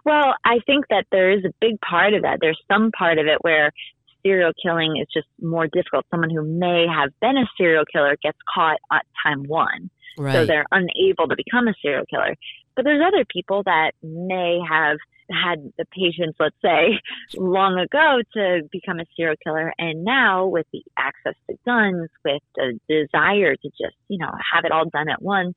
Well, 0.05 0.35
I 0.45 0.59
think 0.65 0.85
that 0.89 1.05
there 1.11 1.31
is 1.31 1.43
a 1.45 1.53
big 1.59 1.79
part 1.81 2.13
of 2.13 2.23
that. 2.23 2.39
There's 2.41 2.59
some 2.71 2.91
part 2.91 3.17
of 3.17 3.27
it 3.27 3.37
where 3.41 3.71
serial 4.23 4.51
killing 4.61 4.97
is 5.01 5.07
just 5.13 5.27
more 5.41 5.67
difficult. 5.67 6.05
Someone 6.11 6.29
who 6.29 6.43
may 6.43 6.85
have 6.87 7.09
been 7.21 7.37
a 7.37 7.45
serial 7.57 7.85
killer 7.91 8.17
gets 8.21 8.37
caught 8.53 8.77
at 8.91 9.05
time 9.23 9.43
one. 9.43 9.89
Right. 10.17 10.33
So 10.33 10.45
they're 10.45 10.65
unable 10.71 11.27
to 11.29 11.35
become 11.35 11.67
a 11.67 11.73
serial 11.81 12.05
killer. 12.09 12.35
But 12.75 12.85
there's 12.85 13.01
other 13.05 13.25
people 13.25 13.63
that 13.63 13.91
may 14.03 14.59
have 14.69 14.97
had 15.29 15.71
the 15.77 15.85
patience, 15.85 16.35
let's 16.39 16.55
say, 16.61 16.99
long 17.37 17.77
ago 17.77 18.19
to 18.33 18.61
become 18.71 18.99
a 18.99 19.05
serial 19.15 19.35
killer. 19.43 19.73
And 19.77 20.03
now 20.03 20.47
with 20.47 20.65
the 20.73 20.83
access 20.97 21.35
to 21.49 21.55
guns, 21.65 22.09
with 22.25 22.41
the 22.55 22.79
desire 22.89 23.55
to 23.55 23.69
just, 23.69 23.95
you 24.07 24.17
know, 24.17 24.31
have 24.53 24.65
it 24.65 24.71
all 24.71 24.89
done 24.89 25.09
at 25.09 25.21
once, 25.21 25.55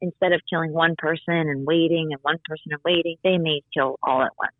instead 0.00 0.32
of 0.32 0.40
killing 0.48 0.72
one 0.72 0.94
person 0.98 1.34
and 1.34 1.66
waiting 1.66 2.08
and 2.12 2.20
one 2.22 2.38
person 2.44 2.72
and 2.72 2.80
waiting, 2.84 3.16
they 3.24 3.38
may 3.38 3.62
kill 3.74 3.98
all 4.02 4.22
at 4.22 4.32
once. 4.38 4.54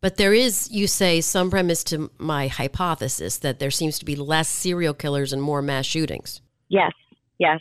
But 0.00 0.16
there 0.16 0.34
is, 0.34 0.70
you 0.70 0.86
say, 0.86 1.20
some 1.20 1.50
premise 1.50 1.82
to 1.84 2.10
my 2.18 2.48
hypothesis 2.48 3.38
that 3.38 3.58
there 3.58 3.70
seems 3.70 3.98
to 3.98 4.04
be 4.04 4.14
less 4.14 4.48
serial 4.48 4.94
killers 4.94 5.32
and 5.32 5.42
more 5.42 5.62
mass 5.62 5.86
shootings. 5.86 6.42
Yes, 6.68 6.92
yes. 7.38 7.60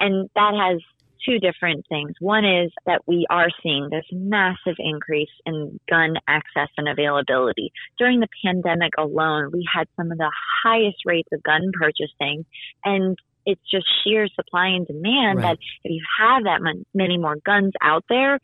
And 0.00 0.28
that 0.34 0.54
has 0.54 0.80
two 1.24 1.38
different 1.38 1.84
things. 1.88 2.12
One 2.20 2.44
is 2.44 2.72
that 2.86 3.02
we 3.06 3.26
are 3.30 3.48
seeing 3.62 3.88
this 3.90 4.04
massive 4.12 4.76
increase 4.78 5.30
in 5.46 5.78
gun 5.88 6.14
access 6.26 6.68
and 6.76 6.88
availability. 6.88 7.72
During 7.98 8.20
the 8.20 8.28
pandemic 8.44 8.92
alone, 8.98 9.50
we 9.52 9.66
had 9.72 9.88
some 9.96 10.10
of 10.12 10.18
the 10.18 10.32
highest 10.64 10.98
rates 11.04 11.28
of 11.32 11.42
gun 11.42 11.70
purchasing. 11.78 12.44
And 12.84 13.18
it's 13.48 13.62
just 13.70 13.86
sheer 14.04 14.28
supply 14.28 14.66
and 14.66 14.86
demand 14.86 15.38
right. 15.38 15.42
that 15.42 15.58
if 15.82 15.90
you 15.90 16.02
have 16.20 16.44
that 16.44 16.60
many 16.92 17.16
more 17.16 17.36
guns 17.46 17.72
out 17.80 18.04
there, 18.10 18.38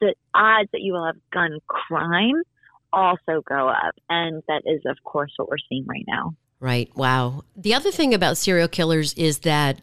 the 0.00 0.14
odds 0.34 0.70
that 0.72 0.80
you 0.80 0.94
will 0.94 1.04
have 1.04 1.16
gun 1.30 1.58
crime 1.66 2.42
also 2.90 3.42
go 3.46 3.68
up. 3.68 3.94
And 4.08 4.42
that 4.48 4.62
is, 4.64 4.80
of 4.86 4.96
course, 5.04 5.30
what 5.36 5.50
we're 5.50 5.58
seeing 5.68 5.84
right 5.86 6.04
now. 6.08 6.34
Right. 6.58 6.90
Wow. 6.96 7.44
The 7.54 7.74
other 7.74 7.90
thing 7.90 8.14
about 8.14 8.38
serial 8.38 8.66
killers 8.66 9.12
is 9.12 9.40
that 9.40 9.82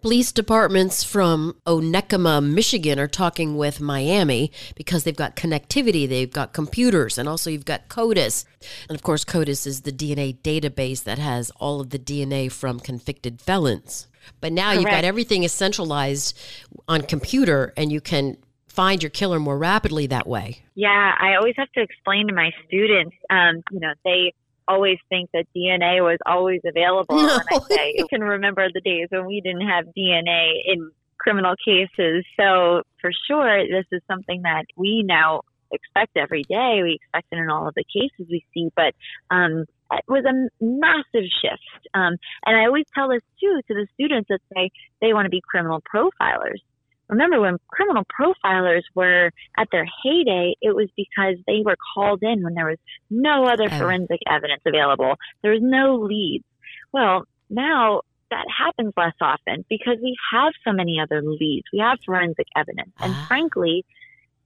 Police 0.00 0.30
departments 0.30 1.02
from 1.02 1.56
Onekama, 1.66 2.40
Michigan 2.40 3.00
are 3.00 3.08
talking 3.08 3.56
with 3.56 3.80
Miami 3.80 4.52
because 4.76 5.02
they've 5.02 5.16
got 5.16 5.34
connectivity, 5.34 6.08
they've 6.08 6.32
got 6.32 6.52
computers, 6.52 7.18
and 7.18 7.28
also 7.28 7.50
you've 7.50 7.64
got 7.64 7.88
CODIS. 7.88 8.44
And 8.88 8.94
of 8.94 9.02
course, 9.02 9.24
CODIS 9.24 9.66
is 9.66 9.80
the 9.80 9.90
DNA 9.90 10.36
database 10.38 11.02
that 11.02 11.18
has 11.18 11.50
all 11.56 11.80
of 11.80 11.90
the 11.90 11.98
DNA 11.98 12.50
from 12.50 12.78
convicted 12.78 13.40
felons. 13.40 14.06
But 14.40 14.52
now 14.52 14.66
Correct. 14.66 14.80
you've 14.82 14.90
got 14.90 15.04
everything 15.04 15.42
is 15.42 15.50
centralized 15.50 16.38
on 16.86 17.02
computer 17.02 17.72
and 17.76 17.90
you 17.90 18.00
can 18.00 18.36
find 18.68 19.02
your 19.02 19.10
killer 19.10 19.40
more 19.40 19.58
rapidly 19.58 20.06
that 20.06 20.28
way. 20.28 20.62
Yeah, 20.76 21.16
I 21.18 21.34
always 21.34 21.54
have 21.56 21.72
to 21.72 21.82
explain 21.82 22.28
to 22.28 22.32
my 22.32 22.52
students, 22.68 23.16
um, 23.30 23.64
you 23.72 23.80
know, 23.80 23.94
they 24.04 24.32
always 24.68 24.98
think 25.08 25.30
that 25.32 25.46
DNA 25.56 26.02
was 26.02 26.18
always 26.26 26.60
available. 26.66 27.16
No. 27.28 27.34
And 27.34 27.42
I 27.50 27.74
say, 27.74 27.94
you 27.96 28.06
can 28.08 28.22
remember 28.22 28.68
the 28.72 28.80
days 28.80 29.08
when 29.10 29.26
we 29.26 29.40
didn't 29.40 29.66
have 29.66 29.86
DNA 29.96 30.52
in 30.66 30.90
criminal 31.18 31.54
cases. 31.64 32.24
So 32.38 32.82
for 33.00 33.10
sure, 33.26 33.66
this 33.66 33.84
is 33.92 34.02
something 34.06 34.42
that 34.42 34.64
we 34.76 35.02
now 35.06 35.42
expect 35.72 36.16
every 36.16 36.44
day. 36.44 36.80
We 36.82 36.98
expect 37.00 37.28
it 37.32 37.38
in 37.38 37.50
all 37.50 37.68
of 37.68 37.74
the 37.74 37.84
cases 37.84 38.26
we 38.30 38.44
see, 38.54 38.70
but 38.76 38.94
um, 39.30 39.64
it 39.92 40.04
was 40.08 40.24
a 40.24 40.64
massive 40.64 41.28
shift. 41.42 41.88
Um, 41.94 42.16
and 42.46 42.56
I 42.56 42.66
always 42.66 42.86
tell 42.94 43.08
this 43.08 43.22
too 43.40 43.60
to 43.68 43.74
the 43.74 43.86
students 43.94 44.28
that 44.28 44.40
say 44.54 44.70
they 45.00 45.12
want 45.12 45.26
to 45.26 45.30
be 45.30 45.42
criminal 45.46 45.82
profilers 45.82 46.60
remember 47.08 47.40
when 47.40 47.58
criminal 47.68 48.04
profilers 48.04 48.82
were 48.94 49.30
at 49.56 49.68
their 49.72 49.86
heyday, 50.02 50.54
it 50.60 50.74
was 50.74 50.88
because 50.96 51.36
they 51.46 51.62
were 51.64 51.76
called 51.94 52.22
in 52.22 52.42
when 52.42 52.54
there 52.54 52.66
was 52.66 52.78
no 53.10 53.44
other 53.44 53.68
oh. 53.70 53.78
forensic 53.78 54.20
evidence 54.30 54.62
available. 54.66 55.16
There 55.42 55.52
was 55.52 55.62
no 55.62 55.96
leads. 55.96 56.44
Well, 56.92 57.24
now 57.50 58.02
that 58.30 58.44
happens 58.56 58.92
less 58.96 59.14
often 59.20 59.64
because 59.68 59.96
we 60.02 60.16
have 60.32 60.52
so 60.66 60.72
many 60.72 60.98
other 61.00 61.22
leads. 61.22 61.66
We 61.72 61.78
have 61.78 61.98
forensic 62.04 62.46
evidence. 62.56 62.92
And 63.00 63.12
ah. 63.14 63.24
frankly, 63.26 63.84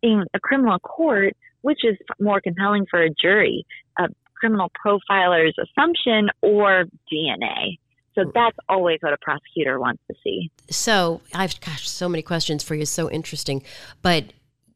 in 0.02 0.24
a 0.34 0.40
criminal 0.40 0.78
court, 0.78 1.34
which 1.62 1.80
is 1.84 1.96
more 2.20 2.40
compelling 2.40 2.86
for 2.90 3.02
a 3.02 3.10
jury, 3.10 3.66
a 3.98 4.08
criminal 4.34 4.70
profiler's 4.84 5.56
assumption 5.58 6.28
or 6.42 6.84
DNA? 7.12 7.78
So 8.14 8.30
that's 8.34 8.56
always 8.68 8.98
what 9.00 9.12
a 9.12 9.18
prosecutor 9.22 9.80
wants 9.80 10.02
to 10.10 10.16
see. 10.22 10.50
So 10.70 11.20
I've 11.34 11.60
gosh, 11.60 11.88
so 11.88 12.08
many 12.08 12.22
questions 12.22 12.62
for 12.62 12.74
you. 12.74 12.84
So 12.84 13.10
interesting, 13.10 13.62
but 14.02 14.24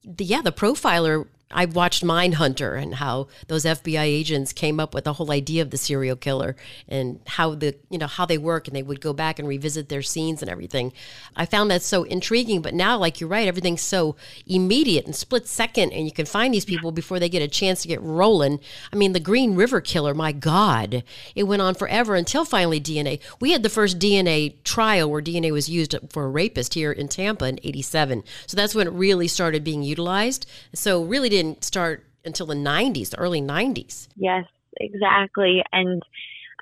the, 0.04 0.24
yeah, 0.24 0.42
the 0.42 0.52
profiler 0.52 1.26
I 1.50 1.64
watched 1.66 2.02
Mindhunter 2.02 2.80
and 2.80 2.96
how 2.96 3.28
those 3.46 3.64
FBI 3.64 4.02
agents 4.02 4.52
came 4.52 4.80
up 4.80 4.92
with 4.92 5.04
the 5.04 5.12
whole 5.12 5.30
idea 5.30 5.62
of 5.62 5.70
the 5.70 5.76
serial 5.76 6.16
killer 6.16 6.56
and 6.88 7.20
how 7.26 7.54
the 7.54 7.76
you 7.88 7.98
know 7.98 8.08
how 8.08 8.26
they 8.26 8.36
work 8.36 8.66
and 8.66 8.74
they 8.74 8.82
would 8.82 9.00
go 9.00 9.12
back 9.12 9.38
and 9.38 9.46
revisit 9.46 9.88
their 9.88 10.02
scenes 10.02 10.42
and 10.42 10.50
everything. 10.50 10.92
I 11.36 11.46
found 11.46 11.70
that 11.70 11.82
so 11.82 12.02
intriguing, 12.02 12.62
but 12.62 12.74
now 12.74 12.98
like 12.98 13.20
you're 13.20 13.30
right, 13.30 13.46
everything's 13.46 13.82
so 13.82 14.16
immediate 14.44 15.06
and 15.06 15.14
split 15.14 15.46
second 15.46 15.92
and 15.92 16.04
you 16.04 16.10
can 16.10 16.26
find 16.26 16.52
these 16.52 16.64
people 16.64 16.90
before 16.90 17.20
they 17.20 17.28
get 17.28 17.42
a 17.42 17.48
chance 17.48 17.82
to 17.82 17.88
get 17.88 18.02
rolling. 18.02 18.58
I 18.92 18.96
mean, 18.96 19.12
the 19.12 19.20
Green 19.20 19.54
River 19.54 19.80
killer, 19.80 20.14
my 20.14 20.32
god. 20.32 21.04
It 21.36 21.44
went 21.44 21.62
on 21.62 21.76
forever 21.76 22.16
until 22.16 22.44
finally 22.44 22.80
DNA. 22.80 23.20
We 23.40 23.52
had 23.52 23.62
the 23.62 23.68
first 23.68 24.00
DNA 24.00 24.56
trial 24.64 25.08
where 25.08 25.22
DNA 25.22 25.52
was 25.52 25.70
used 25.70 25.94
for 26.10 26.24
a 26.24 26.28
rapist 26.28 26.74
here 26.74 26.90
in 26.90 27.06
Tampa 27.06 27.46
in 27.46 27.60
87. 27.62 28.24
So 28.48 28.56
that's 28.56 28.74
when 28.74 28.88
it 28.88 28.92
really 28.92 29.28
started 29.28 29.62
being 29.62 29.84
utilized. 29.84 30.46
So 30.74 31.04
really 31.04 31.35
didn't 31.36 31.64
start 31.64 32.02
until 32.24 32.46
the 32.46 32.54
90s, 32.54 33.10
the 33.10 33.18
early 33.18 33.42
90s. 33.42 34.08
Yes, 34.16 34.46
exactly. 34.80 35.62
And 35.70 36.02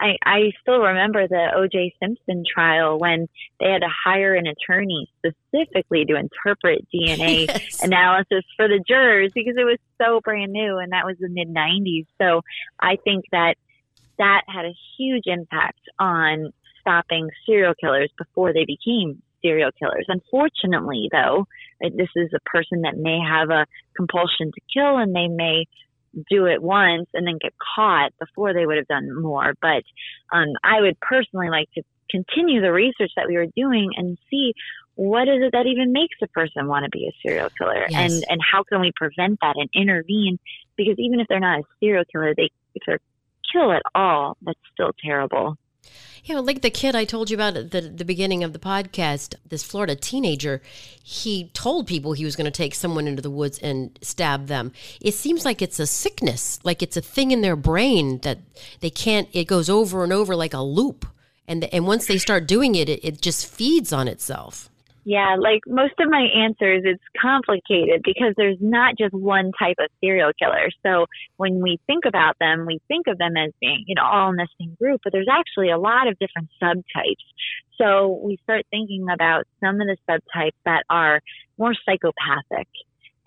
I, 0.00 0.16
I 0.25 0.50
still 0.61 0.81
remember 0.81 1.28
the 1.28 1.50
O.J. 1.54 1.95
Simpson 2.02 2.43
trial 2.52 2.99
when 2.99 3.28
they 3.61 3.71
had 3.71 3.83
to 3.83 3.88
hire 4.04 4.35
an 4.35 4.49
attorney 4.49 5.09
specifically 5.19 6.04
to 6.07 6.16
interpret 6.16 6.85
DNA 6.93 7.47
yes. 7.49 7.85
analysis 7.85 8.45
for 8.57 8.66
the 8.66 8.83
jurors 8.87 9.31
because 9.33 9.54
it 9.57 9.62
was 9.62 9.78
so 10.02 10.21
brand 10.25 10.52
new 10.52 10.78
and 10.78 10.90
that 10.90 11.07
was 11.07 11.16
the 11.21 11.28
mid 11.28 11.49
90s. 11.49 12.07
So 12.21 12.43
I 12.81 12.97
think 13.04 13.26
that 13.31 13.54
that 14.19 14.43
had 14.49 14.64
a 14.64 14.75
huge 14.99 15.25
impact 15.26 15.81
on 16.00 16.52
stopping 16.81 17.31
serial 17.47 17.75
killers 17.81 18.11
before 18.19 18.52
they 18.52 18.64
became 18.64 19.23
serial 19.45 19.71
killers. 19.79 20.07
Unfortunately, 20.09 21.09
though, 21.13 21.47
this 21.81 22.09
is 22.17 22.31
a 22.35 22.41
person 22.49 22.83
that 22.83 22.97
may 22.97 23.19
have 23.21 23.51
a 23.51 23.67
compulsion 23.97 24.51
to 24.53 24.61
kill 24.73 24.97
and 24.97 25.15
they 25.15 25.29
may 25.29 25.67
do 26.31 26.47
it 26.47 26.63
once 26.63 27.09
and 27.13 27.27
then 27.27 27.39
get 27.41 27.53
caught 27.75 28.13
before 28.19 28.55
they 28.55 28.67
would 28.67 28.77
have 28.77 28.87
done 28.87 29.21
more. 29.21 29.55
But 29.61 29.83
um, 30.33 30.49
I 30.63 30.81
would 30.81 30.99
personally 31.01 31.51
like 31.51 31.69
to 31.75 31.83
continue 32.11 32.61
the 32.61 32.73
research 32.73 33.11
that 33.17 33.27
we 33.27 33.37
were 33.37 33.47
doing 33.57 33.91
and 33.97 34.19
see 34.31 34.53
what 34.97 35.29
is 35.29 35.43
it 35.43 35.53
that 35.53 35.67
even 35.67 35.93
makes 35.93 36.17
a 36.23 36.29
person 36.29 36.69
want 36.69 36.85
to 36.85 36.91
be 36.91 37.09
a 37.09 37.13
serial 37.27 37.51
killer 37.59 37.87
yes. 37.89 38.13
and 38.13 38.25
and 38.29 38.41
how 38.41 38.63
can 38.63 38.81
we 38.81 38.93
prevent 38.95 39.39
that 39.41 39.57
and 39.57 39.69
intervene 39.75 40.39
because 40.77 40.95
even 40.99 41.19
if 41.19 41.27
they're 41.29 41.41
not 41.41 41.61
a 41.61 41.63
serial 41.81 42.05
killer 42.13 42.33
they 42.37 42.51
if 42.75 42.83
they're 42.87 43.01
kill 43.53 43.73
at 43.73 43.83
all 43.95 44.37
that's 44.43 44.59
still 44.73 44.93
terrible 45.05 45.57
yeah, 46.25 46.38
like 46.38 46.62
the 46.62 46.71
kid 46.71 46.97
I 46.97 47.05
told 47.05 47.29
you 47.29 47.37
about 47.37 47.57
at 47.57 47.71
the, 47.71 47.83
the 47.83 48.05
beginning 48.05 48.43
of 48.43 48.55
the 48.55 48.59
podcast, 48.59 49.35
this 49.47 49.62
Florida 49.62 49.95
teenager, 49.95 50.62
he 51.03 51.50
told 51.53 51.87
people 51.87 52.14
he 52.14 52.25
was 52.25 52.35
going 52.35 52.47
to 52.47 52.50
take 52.50 52.75
someone 52.75 53.07
into 53.07 53.21
the 53.21 53.31
woods 53.31 53.59
and 53.59 53.99
stab 54.00 54.47
them. 54.47 54.73
It 55.03 55.12
seems 55.12 55.45
like 55.45 55.61
it's 55.61 55.79
a 55.79 55.87
sickness, 55.87 56.61
like 56.64 56.83
it's 56.83 56.97
a 56.97 57.03
thing 57.03 57.31
in 57.31 57.43
their 57.43 57.57
brain 57.57 58.21
that 58.21 58.38
they 58.81 58.88
can't, 58.88 59.29
it 59.33 59.45
goes 59.45 59.69
over 59.69 60.03
and 60.03 60.12
over 60.12 60.35
like 60.35 60.55
a 60.55 60.62
loop. 60.62 61.07
And, 61.47 61.62
the, 61.62 61.75
and 61.75 61.87
once 61.87 62.07
they 62.07 62.17
start 62.17 62.49
doing 62.49 62.75
it, 62.75 62.88
it, 62.88 63.05
it 63.05 63.21
just 63.21 63.47
feeds 63.47 63.93
on 63.93 64.09
itself. 64.09 64.71
Yeah, 65.04 65.37
like 65.38 65.61
most 65.66 65.92
of 66.00 66.08
my 66.08 66.26
answers, 66.34 66.82
it's 66.84 67.02
complicated 67.20 68.00
because 68.02 68.32
there's 68.38 68.56
not 68.61 68.96
just 68.96 69.12
one 69.12 69.52
type 69.58 69.76
of 69.78 69.88
serial 70.00 70.32
killer. 70.38 70.70
So 70.82 71.06
when 71.37 71.61
we 71.61 71.78
think 71.87 72.04
about 72.06 72.38
them, 72.40 72.64
we 72.66 72.80
think 72.88 73.06
of 73.06 73.18
them 73.18 73.37
as 73.37 73.52
being, 73.61 73.84
you 73.87 73.94
know, 73.94 74.04
all 74.04 74.30
in 74.30 74.37
the 74.37 74.49
same 74.58 74.75
group, 74.80 75.02
but 75.04 75.12
there's 75.12 75.28
actually 75.30 75.70
a 75.70 75.78
lot 75.78 76.08
of 76.08 76.18
different 76.18 76.49
subtypes. 76.62 77.25
So 77.76 78.18
we 78.25 78.38
start 78.44 78.62
thinking 78.70 79.06
about 79.12 79.44
some 79.61 79.78
of 79.80 79.87
the 79.87 79.96
subtypes 80.08 80.56
that 80.64 80.84
are 80.88 81.20
more 81.58 81.75
psychopathic 81.84 82.68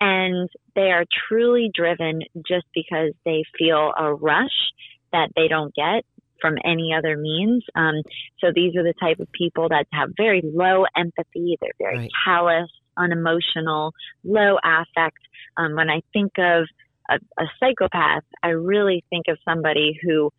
and 0.00 0.48
they 0.74 0.90
are 0.90 1.04
truly 1.28 1.70
driven 1.72 2.22
just 2.48 2.66
because 2.74 3.12
they 3.24 3.44
feel 3.56 3.92
a 3.96 4.12
rush 4.12 4.72
that 5.12 5.30
they 5.36 5.46
don't 5.48 5.74
get 5.74 6.04
from 6.40 6.56
any 6.64 6.94
other 6.96 7.16
means. 7.16 7.64
Um, 7.74 8.02
so 8.38 8.48
these 8.54 8.76
are 8.76 8.82
the 8.82 8.94
type 9.00 9.20
of 9.20 9.30
people 9.32 9.68
that 9.68 9.86
have 9.92 10.10
very 10.16 10.42
low 10.44 10.84
empathy. 10.96 11.58
They're 11.60 11.70
very 11.78 11.98
right. 11.98 12.10
callous, 12.24 12.70
unemotional, 12.96 13.92
low 14.24 14.56
affect. 14.64 15.18
Um, 15.56 15.74
when 15.74 15.90
I 15.90 16.02
think 16.12 16.32
of 16.38 16.66
a, 17.10 17.18
a 17.38 17.46
psychopath, 17.60 18.24
I 18.42 18.48
really 18.48 19.04
think 19.10 19.26
of 19.28 19.38
somebody 19.44 19.98
who 20.02 20.30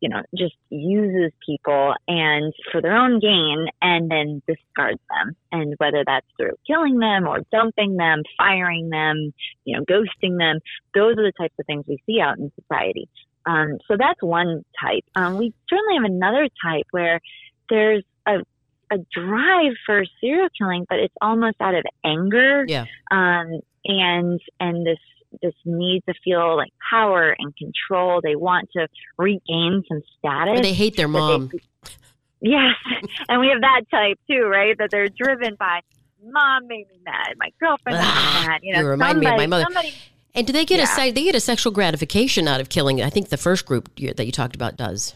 you 0.00 0.10
know, 0.10 0.22
just 0.36 0.54
uses 0.70 1.32
people 1.44 1.94
and 2.06 2.52
for 2.70 2.82
their 2.82 2.96
own 2.96 3.18
gain 3.18 3.66
and 3.80 4.10
then 4.10 4.42
discards 4.46 5.00
them. 5.08 5.34
And 5.52 5.74
whether 5.78 6.04
that's 6.06 6.26
through 6.36 6.52
killing 6.66 6.98
them 6.98 7.26
or 7.26 7.40
dumping 7.50 7.96
them, 7.96 8.22
firing 8.36 8.90
them, 8.90 9.32
you 9.64 9.76
know, 9.76 9.84
ghosting 9.84 10.38
them, 10.38 10.60
those 10.94 11.12
are 11.12 11.24
the 11.24 11.32
types 11.38 11.54
of 11.58 11.66
things 11.66 11.84
we 11.88 11.98
see 12.06 12.20
out 12.20 12.38
in 12.38 12.52
society. 12.60 13.08
Um, 13.46 13.78
so 13.88 13.96
that's 13.98 14.20
one 14.22 14.64
type. 14.80 15.04
Um, 15.14 15.38
we 15.38 15.54
certainly 15.68 15.94
have 15.96 16.04
another 16.04 16.48
type 16.62 16.86
where 16.90 17.20
there's 17.70 18.04
a, 18.26 18.38
a 18.90 18.98
drive 19.12 19.72
for 19.84 20.04
serial 20.20 20.48
killing, 20.58 20.84
but 20.88 20.98
it's 20.98 21.14
almost 21.20 21.56
out 21.60 21.74
of 21.74 21.84
anger. 22.04 22.64
Yeah. 22.66 22.86
Um, 23.10 23.60
and, 23.84 24.40
and 24.58 24.86
this, 24.86 24.98
this 25.42 25.54
need 25.64 26.02
to 26.08 26.14
feel 26.24 26.56
like 26.56 26.72
power 26.90 27.36
and 27.38 27.54
control. 27.56 28.20
They 28.22 28.36
want 28.36 28.68
to 28.76 28.88
regain 29.16 29.82
some 29.88 30.02
status. 30.18 30.58
Or 30.58 30.62
they 30.62 30.72
hate 30.72 30.96
their 30.96 31.08
mom. 31.08 31.50
They, 31.52 31.90
yes. 32.40 32.74
and 33.28 33.40
we 33.40 33.48
have 33.48 33.60
that 33.60 33.82
type 33.90 34.18
too, 34.28 34.46
right? 34.46 34.76
That 34.78 34.90
they're 34.90 35.08
driven 35.08 35.54
by 35.56 35.80
mom 36.24 36.66
made 36.66 36.88
me 36.88 36.98
mad, 37.04 37.34
my 37.38 37.50
girlfriend 37.60 37.98
made 37.98 38.04
me 38.04 38.10
ah, 38.10 38.44
mad. 38.48 38.60
You 38.62 38.72
know, 38.74 38.80
you 38.80 38.86
remind 38.86 39.16
somebody, 39.16 39.26
me 39.26 39.32
of 39.32 39.38
my 39.38 39.46
mother. 39.46 39.64
Somebody, 39.64 39.94
and 40.36 40.46
do 40.46 40.52
they 40.52 40.64
get 40.64 40.78
yeah. 40.78 41.04
a 41.04 41.10
they 41.10 41.24
get 41.24 41.34
a 41.34 41.40
sexual 41.40 41.72
gratification 41.72 42.46
out 42.46 42.60
of 42.60 42.68
killing? 42.68 43.02
I 43.02 43.10
think 43.10 43.28
the 43.28 43.36
first 43.36 43.66
group 43.66 43.94
that 43.96 44.26
you 44.26 44.32
talked 44.32 44.54
about 44.54 44.76
does. 44.76 45.14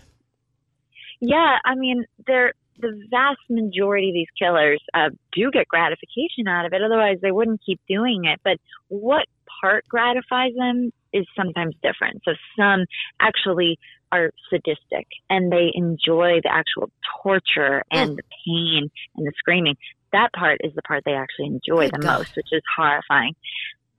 Yeah, 1.21 1.59
I 1.65 1.75
mean, 1.75 2.07
they're 2.27 2.55
the 2.81 2.99
vast 3.11 3.41
majority 3.49 4.09
of 4.09 4.15
these 4.15 4.31
killers 4.39 4.83
uh, 4.95 5.11
do 5.33 5.51
get 5.51 5.69
gratification 5.69 6.49
out 6.49 6.67
of 6.67 6.73
it. 6.73 6.83
Otherwise, 6.83 7.19
they 7.23 7.31
wouldn't 7.31 7.61
keep 7.65 7.81
doing 7.89 8.25
it. 8.25 8.41
But 8.43 8.59
what 8.89 9.27
part 9.61 9.87
gratifies 9.89 10.53
them 10.57 10.93
is 11.13 11.27
sometimes 11.37 11.75
different. 11.83 12.23
So 12.25 12.33
some 12.57 12.87
actually 13.21 13.79
are 14.13 14.31
sadistic 14.49 15.07
and 15.29 15.53
they 15.53 15.71
enjoy 15.75 16.41
the 16.43 16.51
actual 16.51 16.91
torture 17.23 17.85
and 17.93 18.17
the 18.17 18.23
pain 18.47 18.91
and 19.17 19.27
the 19.27 19.33
screaming. 19.39 19.77
That 20.13 20.33
part 20.33 20.61
is 20.65 20.75
the 20.75 20.83
part 20.83 21.05
they 21.05 21.13
actually 21.13 21.47
enjoy 21.47 21.91
Good 21.91 22.01
the 22.01 22.07
God. 22.07 22.19
most, 22.19 22.37
which 22.37 22.49
is 22.51 22.63
horrifying. 22.77 23.35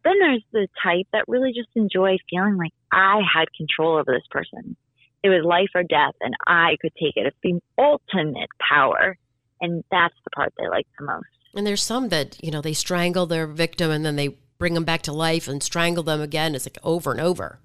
Then 0.03 0.13
there's 0.19 0.43
the 0.51 0.67
type 0.83 1.07
that 1.13 1.25
really 1.27 1.53
just 1.53 1.69
enjoy 1.75 2.17
feeling 2.29 2.57
like 2.57 2.73
I 2.91 3.21
had 3.33 3.45
control 3.55 3.97
over 3.97 4.11
this 4.11 4.27
person. 4.31 4.75
It 5.23 5.29
was 5.29 5.45
life 5.45 5.69
or 5.75 5.83
death 5.83 6.15
and 6.21 6.33
I 6.47 6.77
could 6.81 6.93
take 6.95 7.15
it. 7.15 7.27
It's 7.27 7.37
the 7.43 7.59
ultimate 7.77 8.49
power. 8.67 9.17
and 9.61 9.83
that's 9.91 10.15
the 10.23 10.31
part 10.31 10.53
they 10.57 10.67
like 10.67 10.87
the 10.97 11.05
most. 11.05 11.27
And 11.53 11.67
there's 11.67 11.83
some 11.83 12.09
that 12.09 12.37
you 12.43 12.51
know 12.51 12.61
they 12.61 12.73
strangle 12.73 13.25
their 13.27 13.45
victim 13.45 13.91
and 13.91 14.03
then 14.05 14.15
they 14.15 14.37
bring 14.57 14.73
them 14.73 14.83
back 14.83 15.01
to 15.03 15.13
life 15.13 15.47
and 15.47 15.61
strangle 15.61 16.03
them 16.03 16.21
again. 16.21 16.55
It's 16.55 16.65
like 16.65 16.77
over 16.83 17.11
and 17.11 17.21
over. 17.21 17.59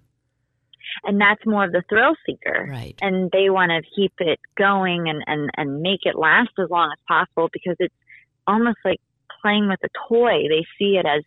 And 1.04 1.20
that's 1.20 1.44
more 1.44 1.64
of 1.64 1.72
the 1.72 1.82
thrill 1.88 2.14
seeker. 2.24 2.66
Right. 2.70 2.96
And 3.02 3.30
they 3.30 3.50
want 3.50 3.70
to 3.70 3.82
keep 3.94 4.12
it 4.18 4.40
going 4.56 5.08
and, 5.08 5.22
and, 5.26 5.50
and 5.56 5.82
make 5.82 6.00
it 6.04 6.16
last 6.16 6.50
as 6.58 6.70
long 6.70 6.90
as 6.92 6.98
possible 7.06 7.50
because 7.52 7.76
it's 7.78 7.94
almost 8.46 8.78
like 8.84 9.00
playing 9.46 9.68
with 9.68 9.78
a 9.84 10.08
toy. 10.08 10.48
They 10.48 10.64
see 10.78 10.98
it 10.98 11.06
as 11.06 11.22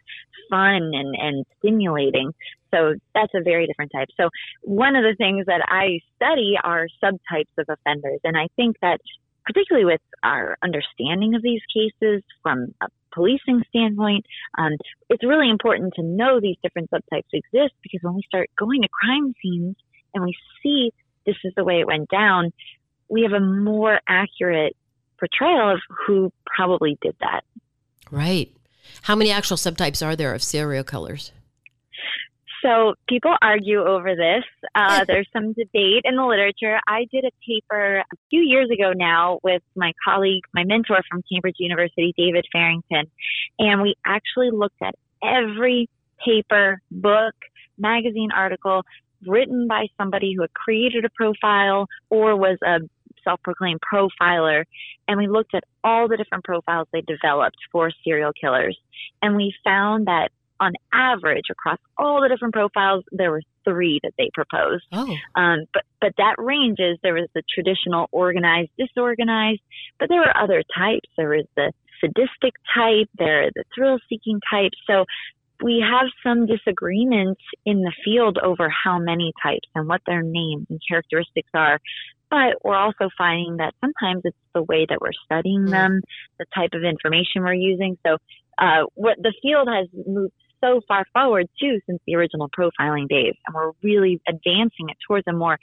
fun 0.49 0.91
and, 0.93 1.15
and 1.15 1.45
stimulating. 1.59 2.31
So 2.71 2.95
that's 3.15 3.31
a 3.33 3.41
very 3.41 3.65
different 3.65 3.91
type. 3.95 4.09
So 4.19 4.29
one 4.61 4.95
of 4.95 5.03
the 5.03 5.15
things 5.17 5.45
that 5.45 5.61
I 5.67 5.99
study 6.15 6.55
are 6.61 6.87
subtypes 7.01 7.55
of 7.57 7.67
offenders. 7.69 8.19
And 8.23 8.37
I 8.37 8.47
think 8.55 8.75
that 8.81 8.99
particularly 9.45 9.85
with 9.85 10.01
our 10.21 10.57
understanding 10.61 11.33
of 11.33 11.41
these 11.41 11.61
cases 11.73 12.21
from 12.43 12.73
a 12.81 12.87
policing 13.13 13.63
standpoint, 13.69 14.25
um, 14.57 14.73
it's 15.09 15.23
really 15.23 15.49
important 15.49 15.93
to 15.95 16.03
know 16.03 16.39
these 16.39 16.57
different 16.61 16.89
subtypes 16.91 17.31
exist 17.33 17.73
because 17.81 18.01
when 18.03 18.15
we 18.15 18.21
start 18.27 18.49
going 18.57 18.81
to 18.81 18.89
crime 18.89 19.33
scenes 19.41 19.75
and 20.13 20.23
we 20.23 20.35
see 20.61 20.91
this 21.25 21.37
is 21.43 21.53
the 21.55 21.63
way 21.63 21.79
it 21.79 21.87
went 21.87 22.09
down, 22.09 22.51
we 23.07 23.23
have 23.23 23.33
a 23.33 23.39
more 23.39 23.99
accurate 24.07 24.75
portrayal 25.17 25.73
of 25.73 25.79
who 26.05 26.31
probably 26.45 26.97
did 27.01 27.15
that. 27.21 27.41
Right. 28.11 28.51
How 29.03 29.15
many 29.15 29.31
actual 29.31 29.57
subtypes 29.57 30.05
are 30.05 30.15
there 30.15 30.33
of 30.33 30.43
serial 30.43 30.83
killers? 30.83 31.31
So 32.61 32.95
people 33.07 33.35
argue 33.41 33.81
over 33.81 34.15
this. 34.15 34.43
Uh, 34.75 35.05
there's 35.05 35.29
some 35.31 35.53
debate 35.53 36.01
in 36.03 36.15
the 36.15 36.25
literature. 36.25 36.79
I 36.87 37.05
did 37.11 37.23
a 37.23 37.31
paper 37.47 37.99
a 37.99 38.15
few 38.29 38.41
years 38.41 38.69
ago 38.69 38.91
now 38.93 39.39
with 39.43 39.61
my 39.75 39.93
colleague, 40.03 40.43
my 40.53 40.63
mentor 40.65 41.01
from 41.09 41.23
Cambridge 41.31 41.55
University, 41.59 42.13
David 42.17 42.45
Farrington, 42.51 43.05
and 43.59 43.81
we 43.81 43.95
actually 44.05 44.51
looked 44.51 44.81
at 44.83 44.95
every 45.23 45.89
paper, 46.25 46.81
book, 46.91 47.33
magazine 47.77 48.29
article 48.35 48.81
written 49.25 49.67
by 49.67 49.87
somebody 49.97 50.33
who 50.33 50.41
had 50.41 50.53
created 50.53 51.05
a 51.05 51.09
profile 51.09 51.87
or 52.09 52.35
was 52.35 52.57
a 52.63 52.79
self-proclaimed 53.23 53.79
profiler 53.81 54.63
and 55.07 55.17
we 55.17 55.27
looked 55.27 55.53
at 55.55 55.63
all 55.83 56.07
the 56.07 56.17
different 56.17 56.43
profiles 56.43 56.87
they 56.93 57.01
developed 57.01 57.57
for 57.71 57.91
serial 58.03 58.31
killers 58.39 58.77
and 59.21 59.35
we 59.35 59.53
found 59.63 60.07
that 60.07 60.29
on 60.59 60.73
average 60.93 61.45
across 61.49 61.77
all 61.97 62.21
the 62.21 62.29
different 62.29 62.53
profiles, 62.53 63.03
there 63.11 63.31
were 63.31 63.41
three 63.63 63.99
that 64.03 64.13
they 64.17 64.29
proposed. 64.33 64.83
Oh. 64.91 65.15
Um, 65.35 65.65
but 65.73 65.83
but 66.01 66.13
that 66.17 66.35
ranges. 66.37 66.97
There 67.01 67.13
was 67.13 67.29
the 67.33 67.43
traditional 67.53 68.07
organized, 68.11 68.71
disorganized, 68.77 69.61
but 69.99 70.09
there 70.09 70.19
were 70.19 70.35
other 70.35 70.63
types. 70.75 71.09
There 71.17 71.29
was 71.29 71.45
the 71.55 71.71
sadistic 72.01 72.53
type. 72.73 73.09
There 73.17 73.47
are 73.47 73.51
the 73.53 73.63
thrill-seeking 73.75 74.39
type. 74.49 74.71
So 74.87 75.05
we 75.61 75.83
have 75.85 76.07
some 76.23 76.45
disagreements 76.45 77.41
in 77.65 77.81
the 77.81 77.93
field 78.03 78.37
over 78.43 78.69
how 78.69 78.99
many 78.99 79.33
types 79.41 79.67
and 79.75 79.87
what 79.87 80.01
their 80.05 80.21
names 80.21 80.67
and 80.69 80.79
characteristics 80.87 81.49
are. 81.53 81.79
But 82.29 82.63
we're 82.63 82.75
also 82.75 83.09
finding 83.17 83.57
that 83.57 83.73
sometimes 83.81 84.21
it's 84.23 84.37
the 84.53 84.63
way 84.63 84.85
that 84.87 85.01
we're 85.01 85.11
studying 85.25 85.65
mm. 85.65 85.71
them, 85.71 86.01
the 86.37 86.45
type 86.55 86.71
of 86.73 86.83
information 86.83 87.43
we're 87.43 87.53
using. 87.53 87.97
So 88.05 88.17
uh, 88.57 88.83
what 88.93 89.17
the 89.21 89.33
field 89.41 89.67
has 89.67 89.87
moved 90.05 90.33
so 90.61 90.81
far 90.87 91.05
forward 91.13 91.47
too 91.59 91.79
since 91.87 91.99
the 92.05 92.15
original 92.15 92.49
profiling 92.49 93.07
days, 93.07 93.33
and 93.47 93.55
we're 93.55 93.71
really 93.81 94.21
advancing 94.27 94.89
it 94.89 94.97
towards 95.07 95.25
a 95.27 95.33
more 95.33 95.57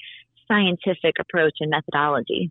scientific 0.49 1.17
approach 1.21 1.55
and 1.61 1.71
methodology. 1.71 2.51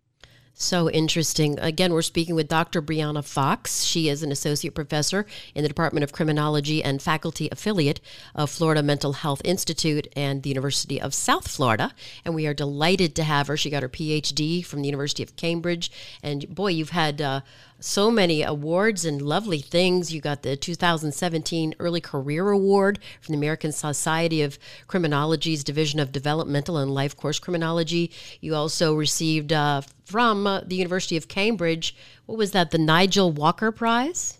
So 0.58 0.88
interesting. 0.88 1.58
Again, 1.58 1.92
we're 1.92 2.00
speaking 2.00 2.34
with 2.34 2.48
Dr. 2.48 2.80
Bryonna 2.80 3.22
Fox. 3.22 3.84
She 3.84 4.08
is 4.08 4.22
an 4.22 4.32
associate 4.32 4.74
professor 4.74 5.26
in 5.54 5.62
the 5.62 5.68
Department 5.68 6.02
of 6.02 6.12
Criminology 6.12 6.82
and 6.82 7.02
faculty 7.02 7.50
affiliate 7.52 8.00
of 8.34 8.48
Florida 8.48 8.82
Mental 8.82 9.12
Health 9.12 9.42
Institute 9.44 10.08
and 10.16 10.42
the 10.42 10.48
University 10.48 10.98
of 10.98 11.12
South 11.12 11.46
Florida. 11.46 11.92
And 12.24 12.34
we 12.34 12.46
are 12.46 12.54
delighted 12.54 13.14
to 13.16 13.24
have 13.24 13.48
her. 13.48 13.58
She 13.58 13.68
got 13.68 13.82
her 13.82 13.88
PhD 13.90 14.64
from 14.64 14.80
the 14.80 14.88
University 14.88 15.22
of 15.22 15.36
Cambridge. 15.36 15.92
And 16.22 16.48
boy, 16.48 16.68
you've 16.68 16.88
had 16.88 17.20
uh, 17.20 17.42
so 17.78 18.10
many 18.10 18.42
awards 18.42 19.04
and 19.04 19.20
lovely 19.20 19.58
things. 19.58 20.12
You 20.12 20.20
got 20.20 20.42
the 20.42 20.56
2017 20.56 21.74
Early 21.78 22.00
Career 22.00 22.50
Award 22.50 22.98
from 23.20 23.32
the 23.32 23.38
American 23.38 23.72
Society 23.72 24.42
of 24.42 24.58
Criminology's 24.86 25.64
Division 25.64 26.00
of 26.00 26.12
Developmental 26.12 26.78
and 26.78 26.92
Life 26.92 27.16
Course 27.16 27.38
Criminology. 27.38 28.10
You 28.40 28.54
also 28.54 28.94
received 28.94 29.52
uh, 29.52 29.82
from 30.04 30.46
uh, 30.46 30.60
the 30.60 30.76
University 30.76 31.16
of 31.16 31.28
Cambridge, 31.28 31.94
what 32.26 32.38
was 32.38 32.52
that, 32.52 32.70
the 32.70 32.78
Nigel 32.78 33.32
Walker 33.32 33.72
Prize? 33.72 34.38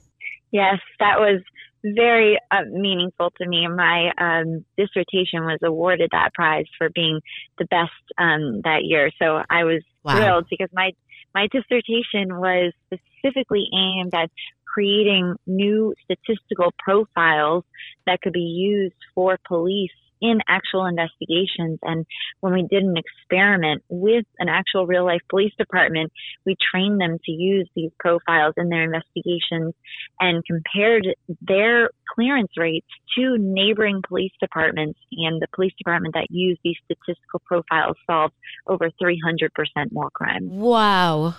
Yes, 0.50 0.78
that 1.00 1.18
was 1.18 1.42
very 1.84 2.38
uh, 2.50 2.62
meaningful 2.70 3.30
to 3.38 3.46
me. 3.46 3.66
My 3.68 4.10
um, 4.18 4.64
dissertation 4.76 5.44
was 5.44 5.58
awarded 5.62 6.10
that 6.12 6.34
prize 6.34 6.66
for 6.78 6.88
being 6.94 7.20
the 7.58 7.66
best 7.66 7.92
um, 8.18 8.62
that 8.64 8.84
year. 8.84 9.10
So 9.20 9.42
I 9.48 9.64
was 9.64 9.82
wow. 10.02 10.16
thrilled 10.16 10.46
because 10.50 10.68
my 10.72 10.92
my 11.36 11.48
dissertation 11.52 12.38
was 12.38 12.72
specifically 12.86 13.68
aimed 13.74 14.14
at 14.14 14.30
creating 14.72 15.34
new 15.46 15.94
statistical 16.04 16.72
profiles 16.78 17.62
that 18.06 18.22
could 18.22 18.32
be 18.32 18.40
used 18.40 18.94
for 19.14 19.38
police 19.46 19.90
in 20.20 20.40
actual 20.48 20.86
investigations. 20.86 21.78
And 21.82 22.06
when 22.40 22.52
we 22.52 22.66
did 22.68 22.82
an 22.82 22.96
experiment 22.96 23.82
with 23.88 24.24
an 24.38 24.48
actual 24.48 24.86
real 24.86 25.04
life 25.04 25.20
police 25.28 25.52
department, 25.58 26.12
we 26.44 26.56
trained 26.70 27.00
them 27.00 27.18
to 27.24 27.32
use 27.32 27.68
these 27.74 27.90
profiles 27.98 28.54
in 28.56 28.68
their 28.68 28.84
investigations 28.84 29.74
and 30.20 30.42
compared 30.44 31.06
their 31.40 31.90
clearance 32.14 32.52
rates 32.56 32.86
to 33.16 33.36
neighboring 33.38 34.02
police 34.06 34.32
departments. 34.40 34.98
And 35.12 35.40
the 35.40 35.48
police 35.54 35.72
department 35.78 36.14
that 36.14 36.26
used 36.30 36.60
these 36.64 36.76
statistical 36.84 37.42
profiles 37.44 37.96
solved 38.08 38.34
over 38.66 38.90
300% 39.02 39.48
more 39.92 40.10
crime. 40.10 40.48
Wow. 40.50 41.34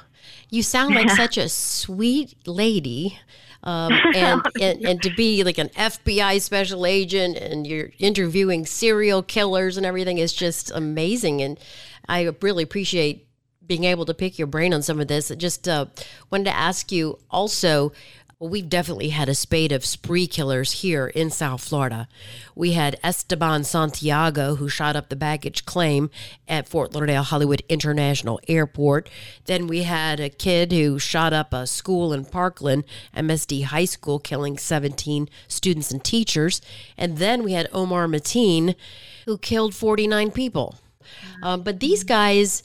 You 0.49 0.63
sound 0.63 0.95
like 0.95 1.09
such 1.15 1.37
a 1.37 1.49
sweet 1.49 2.35
lady. 2.47 3.19
Um, 3.63 3.91
and, 4.15 4.41
and, 4.61 4.85
and 4.85 5.01
to 5.01 5.13
be 5.15 5.43
like 5.43 5.57
an 5.57 5.69
FBI 5.69 6.41
special 6.41 6.85
agent 6.85 7.37
and 7.37 7.65
you're 7.65 7.91
interviewing 7.99 8.65
serial 8.67 9.23
killers 9.23 9.77
and 9.77 9.85
everything 9.85 10.17
is 10.17 10.33
just 10.33 10.71
amazing. 10.71 11.41
And 11.41 11.59
I 12.07 12.33
really 12.41 12.63
appreciate 12.63 13.27
being 13.65 13.83
able 13.83 14.05
to 14.05 14.13
pick 14.13 14.37
your 14.37 14.47
brain 14.47 14.73
on 14.73 14.81
some 14.81 14.99
of 14.99 15.07
this. 15.07 15.29
I 15.29 15.35
just 15.35 15.67
uh, 15.67 15.87
wanted 16.29 16.45
to 16.45 16.55
ask 16.55 16.91
you 16.91 17.19
also 17.29 17.91
well, 18.39 18.51
we've 18.51 18.69
definitely 18.69 19.09
had 19.09 19.29
a 19.29 19.33
spate 19.33 19.71
of 19.71 19.83
spree 19.83 20.27
killers 20.27 20.83
here 20.83 21.07
in 21.07 21.31
South 21.31 21.63
Florida. 21.63 22.07
We 22.55 22.73
had 22.73 22.99
Esteban 23.03 23.63
Santiago, 23.63 24.55
who 24.55 24.69
shot 24.69 24.95
up 24.95 25.09
the 25.09 25.15
baggage 25.15 25.65
claim 25.65 26.11
at 26.47 26.69
Fort 26.69 26.93
Lauderdale 26.93 27.23
Hollywood 27.23 27.63
International 27.67 28.39
Airport. 28.47 29.09
Then 29.45 29.65
we 29.65 29.83
had 29.83 30.19
a 30.19 30.29
kid 30.29 30.71
who 30.71 30.99
shot 30.99 31.33
up 31.33 31.51
a 31.51 31.65
school 31.65 32.13
in 32.13 32.25
Parkland, 32.25 32.83
MSD 33.15 33.63
High 33.63 33.85
School, 33.85 34.19
killing 34.19 34.59
17 34.59 35.29
students 35.47 35.89
and 35.89 36.03
teachers. 36.03 36.61
And 36.95 37.17
then 37.17 37.41
we 37.41 37.53
had 37.53 37.67
Omar 37.73 38.05
Mateen, 38.05 38.75
who 39.25 39.39
killed 39.39 39.73
49 39.73 40.29
people. 40.29 40.75
Um, 41.41 41.63
but 41.63 41.79
these 41.79 42.03
guys 42.03 42.61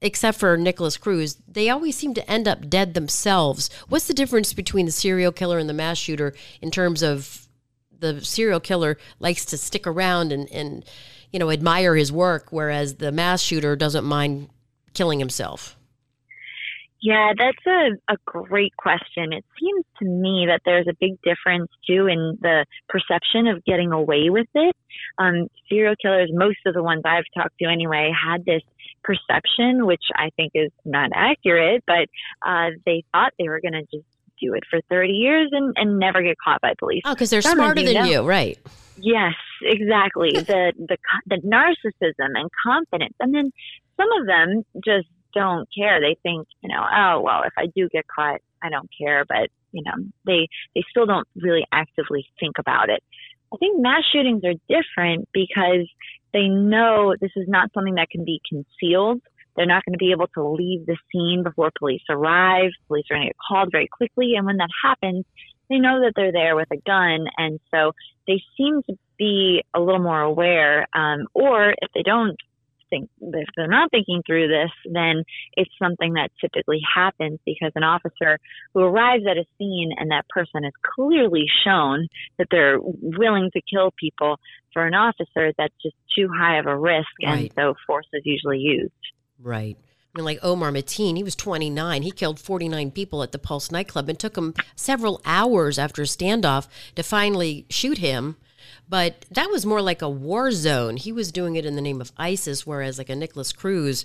except 0.00 0.38
for 0.38 0.56
Nikolas 0.56 0.96
Cruz, 0.96 1.36
they 1.46 1.68
always 1.68 1.96
seem 1.96 2.14
to 2.14 2.30
end 2.30 2.48
up 2.48 2.68
dead 2.68 2.94
themselves. 2.94 3.70
What's 3.88 4.06
the 4.06 4.14
difference 4.14 4.52
between 4.52 4.86
the 4.86 4.92
serial 4.92 5.32
killer 5.32 5.58
and 5.58 5.68
the 5.68 5.74
mass 5.74 5.98
shooter 5.98 6.34
in 6.60 6.70
terms 6.70 7.02
of 7.02 7.46
the 7.98 8.24
serial 8.24 8.60
killer 8.60 8.96
likes 9.18 9.44
to 9.46 9.58
stick 9.58 9.86
around 9.86 10.32
and, 10.32 10.50
and 10.50 10.84
you 11.32 11.38
know 11.38 11.50
admire 11.50 11.94
his 11.94 12.10
work, 12.10 12.48
whereas 12.50 12.96
the 12.96 13.12
mass 13.12 13.42
shooter 13.42 13.76
doesn't 13.76 14.04
mind 14.04 14.48
killing 14.94 15.18
himself? 15.18 15.76
Yeah, 17.02 17.32
that's 17.36 17.66
a, 17.66 18.12
a 18.12 18.16
great 18.26 18.76
question. 18.76 19.32
It 19.32 19.44
seems 19.58 19.84
to 20.00 20.04
me 20.04 20.46
that 20.48 20.60
there's 20.66 20.86
a 20.86 20.96
big 21.00 21.20
difference 21.22 21.70
too 21.86 22.06
in 22.06 22.36
the 22.42 22.66
perception 22.90 23.46
of 23.46 23.64
getting 23.64 23.90
away 23.90 24.28
with 24.28 24.48
it. 24.54 24.76
Um, 25.16 25.48
serial 25.68 25.94
killers, 26.00 26.30
most 26.32 26.58
of 26.66 26.74
the 26.74 26.82
ones 26.82 27.02
I've 27.06 27.24
talked 27.34 27.58
to 27.60 27.70
anyway, 27.70 28.12
had 28.12 28.44
this 28.44 28.62
perception, 29.02 29.86
which 29.86 30.04
I 30.16 30.30
think 30.36 30.52
is 30.54 30.70
not 30.84 31.10
accurate, 31.14 31.84
but 31.86 32.08
uh, 32.46 32.70
they 32.86 33.04
thought 33.12 33.32
they 33.38 33.48
were 33.48 33.60
going 33.60 33.72
to 33.72 33.82
just 33.82 34.06
do 34.40 34.54
it 34.54 34.64
for 34.70 34.80
30 34.88 35.12
years 35.12 35.48
and, 35.52 35.74
and 35.76 35.98
never 35.98 36.22
get 36.22 36.36
caught 36.42 36.60
by 36.60 36.72
police. 36.78 37.02
Oh, 37.04 37.14
because 37.14 37.30
they're 37.30 37.42
Some 37.42 37.58
smarter 37.58 37.82
than 37.82 37.94
know. 37.94 38.04
you, 38.04 38.22
right? 38.22 38.58
Yes, 38.96 39.34
exactly. 39.62 40.30
the, 40.34 40.72
the 40.78 40.96
the 41.26 41.36
narcissism 41.36 42.38
and 42.38 42.50
confidence, 42.62 43.14
and 43.20 43.34
then 43.34 43.52
some 43.96 44.08
of 44.20 44.26
them 44.26 44.64
just 44.84 45.08
don't 45.34 45.68
care. 45.74 46.00
They 46.00 46.16
think, 46.22 46.46
you 46.60 46.68
know, 46.68 46.82
oh 46.82 47.20
well, 47.20 47.42
if 47.44 47.52
I 47.56 47.66
do 47.74 47.88
get 47.88 48.06
caught, 48.06 48.40
I 48.62 48.68
don't 48.68 48.90
care. 48.98 49.24
But 49.24 49.48
you 49.72 49.82
know, 49.84 49.92
they 50.26 50.48
they 50.74 50.82
still 50.90 51.06
don't 51.06 51.26
really 51.36 51.66
actively 51.72 52.26
think 52.38 52.58
about 52.58 52.90
it. 52.90 53.02
I 53.52 53.56
think 53.56 53.80
mass 53.80 54.02
shootings 54.12 54.42
are 54.44 54.54
different 54.68 55.28
because 55.32 55.88
they 56.32 56.48
know 56.48 57.14
this 57.20 57.32
is 57.36 57.48
not 57.48 57.70
something 57.74 57.94
that 57.94 58.10
can 58.10 58.24
be 58.24 58.40
concealed 58.48 59.20
They're 59.56 59.66
not 59.66 59.84
going 59.84 59.94
to 59.94 59.98
be 59.98 60.12
able 60.12 60.28
to 60.28 60.48
leave 60.48 60.86
the 60.86 60.96
scene 61.10 61.42
before 61.42 61.70
police 61.78 62.02
arrive. 62.08 62.70
Police 62.88 63.04
are 63.10 63.16
going 63.16 63.26
to 63.26 63.28
get 63.28 63.36
called 63.48 63.68
very 63.72 63.88
quickly. 63.88 64.34
And 64.36 64.46
when 64.46 64.58
that 64.58 64.70
happens, 64.82 65.24
they 65.68 65.78
know 65.78 66.00
that 66.00 66.12
they're 66.16 66.32
there 66.32 66.56
with 66.56 66.68
a 66.72 66.76
gun. 66.76 67.26
And 67.36 67.60
so 67.72 67.92
they 68.26 68.40
seem 68.56 68.82
to 68.88 68.98
be 69.18 69.62
a 69.74 69.80
little 69.80 70.02
more 70.02 70.20
aware. 70.20 70.86
Um, 70.94 71.26
or 71.34 71.70
if 71.70 71.90
they 71.94 72.02
don't 72.02 72.36
think, 72.90 73.08
if 73.20 73.48
they're 73.56 73.68
not 73.68 73.90
thinking 73.90 74.22
through 74.26 74.48
this, 74.48 74.70
then 74.92 75.24
it's 75.54 75.70
something 75.80 76.14
that 76.14 76.30
typically 76.40 76.80
happens 76.94 77.38
because 77.46 77.72
an 77.76 77.84
officer 77.84 78.38
who 78.74 78.80
arrives 78.80 79.24
at 79.30 79.36
a 79.36 79.44
scene 79.58 79.92
and 79.96 80.10
that 80.10 80.28
person 80.28 80.64
is 80.64 80.72
clearly 80.96 81.44
shown 81.64 82.08
that 82.38 82.48
they're 82.50 82.78
willing 82.80 83.50
to 83.52 83.60
kill 83.72 83.92
people 83.98 84.38
for 84.72 84.86
an 84.86 84.94
officer, 84.94 85.52
that's 85.56 85.74
just 85.82 85.94
too 86.16 86.28
high 86.34 86.58
of 86.58 86.66
a 86.66 86.76
risk. 86.76 87.08
Right. 87.22 87.38
And 87.40 87.52
so 87.56 87.74
force 87.86 88.06
is 88.12 88.22
usually 88.24 88.58
used. 88.58 88.92
Right. 89.40 89.76
I 89.80 90.18
mean, 90.18 90.24
like 90.24 90.40
Omar 90.42 90.72
Mateen, 90.72 91.16
he 91.16 91.22
was 91.22 91.36
29. 91.36 92.02
He 92.02 92.10
killed 92.10 92.40
49 92.40 92.90
people 92.90 93.22
at 93.22 93.32
the 93.32 93.38
Pulse 93.38 93.70
nightclub 93.70 94.08
and 94.08 94.18
took 94.18 94.36
him 94.36 94.54
several 94.74 95.20
hours 95.24 95.78
after 95.78 96.02
a 96.02 96.06
standoff 96.06 96.66
to 96.96 97.02
finally 97.02 97.64
shoot 97.70 97.98
him 97.98 98.36
but 98.90 99.24
that 99.30 99.48
was 99.50 99.64
more 99.64 99.80
like 99.80 100.02
a 100.02 100.08
war 100.08 100.50
zone. 100.50 100.96
He 100.96 101.12
was 101.12 101.30
doing 101.30 101.54
it 101.54 101.64
in 101.64 101.76
the 101.76 101.80
name 101.80 102.00
of 102.00 102.12
ISIS, 102.16 102.66
whereas 102.66 102.98
like 102.98 103.08
a 103.08 103.14
Nikolas 103.14 103.52
Cruz, 103.52 104.04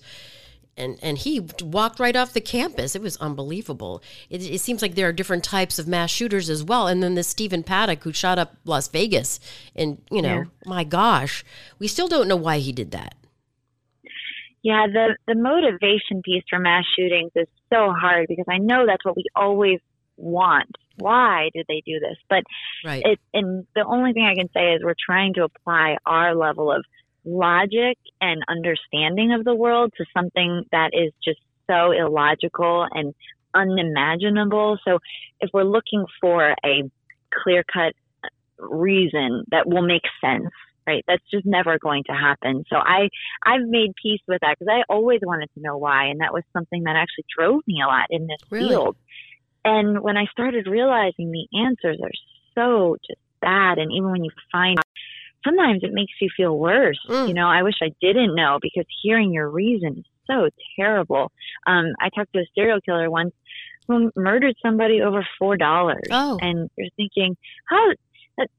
and 0.78 1.00
and 1.02 1.18
he 1.18 1.40
walked 1.62 2.00
right 2.00 2.16
off 2.16 2.34
the 2.34 2.42
campus. 2.42 2.96
It 2.96 3.02
was 3.02 3.18
unbelievable. 3.18 4.04
It, 4.30 4.44
it, 4.44 4.60
seems 4.60 4.82
like 4.82 4.96
there 4.96 5.08
are 5.08 5.14
different 5.14 5.44
types 5.44 5.80
of 5.80 5.88
mass 5.88 6.10
shooters 6.10 6.50
as 6.50 6.64
well. 6.64 6.88
And 6.88 7.02
then 7.02 7.16
the 7.16 7.24
Stephen 7.24 7.64
Paddock 7.64 8.04
who 8.04 8.14
shot 8.14 8.38
up 8.38 8.56
Las 8.66 8.88
Vegas, 8.88 9.40
and 9.76 10.02
you 10.12 10.22
know, 10.22 10.36
yeah. 10.36 10.44
my 10.66 10.84
gosh, 10.84 11.44
we 11.80 11.88
still 11.88 12.08
don't 12.08 12.28
know 12.28 12.36
why 12.36 12.60
he 12.60 12.72
did 12.72 12.92
that. 12.92 13.16
Yeah, 14.64 14.88
the 14.88 15.16
the 15.28 15.36
motivation 15.36 16.22
piece 16.24 16.44
for 16.50 16.60
mass 16.60 16.84
shootings 16.96 17.32
is 17.36 17.48
so 17.72 17.92
hard 17.92 18.28
because 18.28 18.46
I 18.50 18.58
know 18.58 18.86
that's 18.86 19.06
what 19.06 19.16
we 19.16 19.26
always 19.36 19.80
want 20.18 20.76
why 20.98 21.50
did 21.54 21.66
they 21.68 21.82
do 21.86 22.00
this? 22.00 22.18
But 22.30 22.44
right. 22.84 23.04
it, 23.06 23.20
and 23.34 23.66
the 23.76 23.86
only 23.86 24.14
thing 24.14 24.26
I 24.26 24.36
can 24.36 24.50
say 24.54 24.74
is 24.74 24.82
we're 24.84 24.94
trying 25.06 25.34
to 25.36 25.44
apply 25.44 25.98
our 26.06 26.36
level 26.36 26.72
of 26.72 26.86
logic 27.26 27.98
and 28.22 28.44
understanding 28.48 29.34
of 29.34 29.44
the 29.44 29.56
world 29.56 29.94
to 29.98 30.06
something 30.14 30.64
that 30.72 30.92
is 30.94 31.12
just 31.24 31.40
so 31.68 31.92
illogical 31.92 32.88
and 32.92 33.14
unimaginable. 33.54 34.78
So 34.86 35.00
if 35.40 35.50
we're 35.54 35.64
looking 35.64 36.06
for 36.22 36.56
a 36.64 36.84
clear 37.44 37.64
cut 37.72 37.94
reason 38.60 39.46
that 39.52 39.68
will 39.68 39.82
make 39.86 40.04
sense, 40.22 40.52
right? 40.86 41.04
That's 41.08 41.24
just 41.32 41.46
never 41.46 41.80
going 41.80 42.04
to 42.06 42.14
happen. 42.14 42.64
So 42.70 42.78
I, 42.78 43.10
I've 43.44 43.68
made 43.68 43.94
peace 44.02 44.22
with 44.28 44.40
that 44.42 44.58
because 44.60 44.72
I 44.72 44.84
always 44.92 45.22
wanted 45.24 45.50
to 45.56 45.62
know 45.62 45.78
why. 45.78 46.06
And 46.06 46.22
that 46.22 46.34
was 46.34 46.44
something 46.54 46.84
that 46.84 46.96
actually 46.96 47.26
drove 47.36 47.62
me 47.68 47.82
a 47.84 47.88
lot 47.88 48.08
in 48.10 48.28
this 48.28 48.40
really? 48.50 48.70
field. 48.70 48.96
And 49.64 50.02
when 50.02 50.16
I 50.16 50.26
started 50.32 50.68
realizing 50.68 51.32
the 51.32 51.48
answers 51.60 51.98
are 52.04 52.12
so 52.54 52.98
just 53.08 53.20
bad, 53.42 53.80
and 53.80 53.92
even 53.92 54.12
when 54.12 54.24
you 54.24 54.32
find 54.52 54.78
sometimes 55.46 55.82
it 55.84 55.94
makes 55.94 56.14
you 56.20 56.30
feel 56.36 56.58
worse. 56.58 57.00
Mm. 57.08 57.30
You 57.30 57.34
know, 57.34 57.48
I 57.48 57.64
wish 57.64 57.76
I 57.82 57.92
didn't 58.02 58.36
know 58.36 58.60
because 58.62 58.86
hearing 59.02 59.32
your 59.32 59.50
reason 59.50 60.00
is 60.00 60.06
so 60.28 60.50
terrible. 60.76 61.32
Um, 61.68 61.94
I 62.00 62.10
talked 62.10 62.34
to 62.34 62.40
a 62.40 62.46
serial 62.56 62.82
killer 62.82 63.10
once 63.10 63.34
who 63.88 64.12
murdered 64.16 64.56
somebody 64.64 65.02
over 65.02 65.26
four 65.38 65.58
dollars, 65.58 66.08
oh. 66.12 66.40
and 66.42 66.70
you're 66.76 66.90
thinking, 66.98 67.38
how? 67.70 67.94
That, 68.38 68.50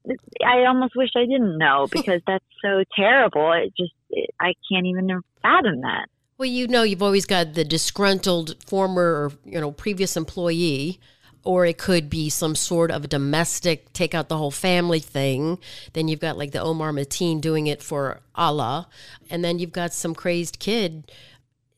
I 0.42 0.64
almost 0.66 0.96
wish 0.96 1.10
I 1.16 1.26
didn't 1.26 1.58
know 1.58 1.86
because 1.92 2.22
that's 2.26 2.44
so 2.62 2.82
terrible. 2.96 3.52
It 3.52 3.74
just, 3.78 3.92
it, 4.08 4.30
I 4.40 4.54
can't 4.70 4.86
even 4.86 5.20
fathom 5.42 5.82
that. 5.82 6.06
Well, 6.38 6.48
you 6.48 6.68
know, 6.68 6.82
you've 6.82 7.02
always 7.02 7.26
got 7.26 7.54
the 7.54 7.64
disgruntled 7.64 8.62
former 8.64 9.02
or, 9.02 9.32
you 9.44 9.60
know, 9.60 9.72
previous 9.72 10.16
employee, 10.16 11.00
or 11.46 11.64
it 11.64 11.78
could 11.78 12.10
be 12.10 12.28
some 12.28 12.56
sort 12.56 12.90
of 12.90 13.04
a 13.04 13.08
domestic 13.08 13.92
take 13.92 14.14
out 14.14 14.28
the 14.28 14.36
whole 14.36 14.50
family 14.50 14.98
thing. 14.98 15.58
Then 15.92 16.08
you've 16.08 16.20
got 16.20 16.36
like 16.36 16.50
the 16.50 16.60
Omar 16.60 16.90
Mateen 16.90 17.40
doing 17.40 17.68
it 17.68 17.82
for 17.82 18.20
Allah. 18.34 18.88
And 19.30 19.44
then 19.44 19.60
you've 19.60 19.72
got 19.72 19.92
some 19.92 20.14
crazed 20.14 20.58
kid 20.58 21.12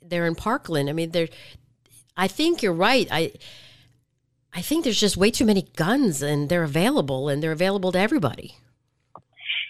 there 0.00 0.26
in 0.26 0.34
Parkland. 0.34 0.88
I 0.88 0.92
mean, 0.94 1.10
there, 1.10 1.28
I 2.16 2.28
think 2.28 2.62
you're 2.62 2.72
right. 2.72 3.06
I, 3.10 3.32
I 4.54 4.62
think 4.62 4.84
there's 4.84 4.98
just 4.98 5.18
way 5.18 5.30
too 5.30 5.44
many 5.44 5.62
guns 5.76 6.22
and 6.22 6.48
they're 6.48 6.64
available 6.64 7.28
and 7.28 7.42
they're 7.42 7.52
available 7.52 7.92
to 7.92 7.98
everybody. 7.98 8.56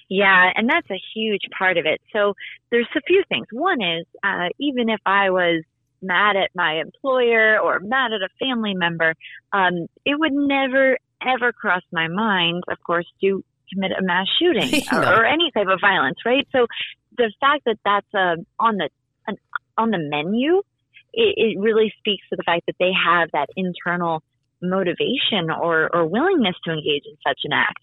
Yeah, 0.08 0.50
and 0.54 0.70
that's 0.70 0.88
a 0.90 1.00
huge 1.14 1.42
part 1.58 1.76
of 1.76 1.84
it. 1.86 2.00
So 2.12 2.34
there's 2.70 2.88
a 2.96 3.00
few 3.02 3.24
things. 3.28 3.46
One 3.50 3.82
is 3.82 4.06
uh, 4.22 4.48
even 4.58 4.88
if 4.88 5.00
I 5.04 5.30
was 5.30 5.64
mad 6.02 6.36
at 6.36 6.50
my 6.54 6.80
employer 6.80 7.58
or 7.58 7.80
mad 7.80 8.12
at 8.12 8.22
a 8.22 8.28
family 8.38 8.74
member, 8.74 9.14
um, 9.52 9.86
it 10.04 10.18
would 10.18 10.32
never 10.32 10.98
ever 11.26 11.52
cross 11.52 11.82
my 11.92 12.08
mind, 12.08 12.62
of 12.70 12.78
course, 12.84 13.06
to 13.20 13.42
commit 13.72 13.92
a 13.98 14.02
mass 14.02 14.26
shooting 14.38 14.82
no. 14.92 14.98
or, 14.98 15.22
or, 15.22 15.24
any 15.26 15.50
type 15.50 15.66
of 15.68 15.80
violence, 15.80 16.18
right? 16.24 16.46
So 16.52 16.66
the 17.16 17.32
fact 17.40 17.64
that 17.66 17.78
that's 17.84 18.06
uh, 18.14 18.36
on 18.58 18.76
the 18.76 18.88
an, 19.26 19.36
on 19.76 19.90
the 19.90 19.98
menu, 19.98 20.62
it, 21.12 21.34
it 21.36 21.58
really 21.58 21.92
speaks 21.98 22.24
to 22.30 22.36
the 22.36 22.42
fact 22.44 22.66
that 22.66 22.76
they 22.78 22.92
have 22.92 23.30
that 23.32 23.48
internal 23.56 24.22
motivation 24.62 25.50
or, 25.50 25.94
or 25.94 26.06
willingness 26.06 26.56
to 26.64 26.72
engage 26.72 27.04
in 27.06 27.16
such 27.26 27.40
an 27.44 27.52
act. 27.52 27.80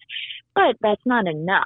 But 0.54 0.76
that's 0.80 1.04
not 1.04 1.26
enough. 1.26 1.64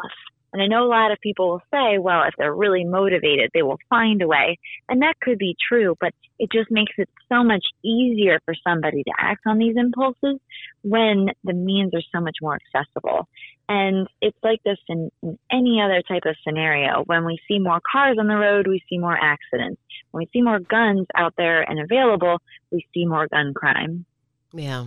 And 0.52 0.62
I 0.62 0.66
know 0.66 0.84
a 0.84 0.88
lot 0.88 1.12
of 1.12 1.18
people 1.20 1.50
will 1.50 1.62
say, 1.72 1.98
well, 1.98 2.24
if 2.24 2.34
they're 2.36 2.54
really 2.54 2.84
motivated, 2.84 3.50
they 3.54 3.62
will 3.62 3.78
find 3.88 4.20
a 4.22 4.26
way. 4.26 4.58
And 4.88 5.02
that 5.02 5.14
could 5.22 5.38
be 5.38 5.56
true, 5.68 5.96
but 6.00 6.12
it 6.38 6.50
just 6.52 6.70
makes 6.70 6.92
it 6.98 7.08
so 7.28 7.44
much 7.44 7.64
easier 7.84 8.40
for 8.44 8.54
somebody 8.66 9.02
to 9.04 9.12
act 9.18 9.42
on 9.46 9.58
these 9.58 9.76
impulses 9.76 10.40
when 10.82 11.28
the 11.44 11.52
means 11.52 11.94
are 11.94 12.02
so 12.12 12.20
much 12.20 12.38
more 12.42 12.58
accessible. 12.74 13.28
And 13.68 14.08
it's 14.20 14.38
like 14.42 14.60
this 14.64 14.78
in, 14.88 15.10
in 15.22 15.38
any 15.52 15.80
other 15.80 16.02
type 16.02 16.24
of 16.26 16.34
scenario. 16.44 17.04
When 17.06 17.24
we 17.24 17.38
see 17.46 17.60
more 17.60 17.80
cars 17.92 18.16
on 18.18 18.26
the 18.26 18.34
road, 18.34 18.66
we 18.66 18.82
see 18.88 18.98
more 18.98 19.16
accidents. 19.16 19.80
When 20.10 20.22
we 20.22 20.30
see 20.32 20.42
more 20.42 20.58
guns 20.58 21.06
out 21.14 21.34
there 21.36 21.62
and 21.62 21.78
available, 21.78 22.38
we 22.72 22.84
see 22.92 23.06
more 23.06 23.28
gun 23.28 23.54
crime. 23.54 24.04
Yeah. 24.52 24.86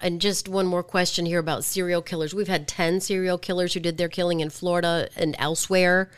And 0.00 0.20
just 0.20 0.48
one 0.48 0.66
more 0.66 0.82
question 0.82 1.24
here 1.24 1.38
about 1.38 1.64
serial 1.64 2.02
killers. 2.02 2.34
We've 2.34 2.48
had 2.48 2.68
10 2.68 3.00
serial 3.00 3.38
killers 3.38 3.72
who 3.72 3.80
did 3.80 3.96
their 3.96 4.10
killing 4.10 4.40
in 4.40 4.50
Florida 4.50 5.08
and 5.16 5.34
elsewhere, 5.38 6.10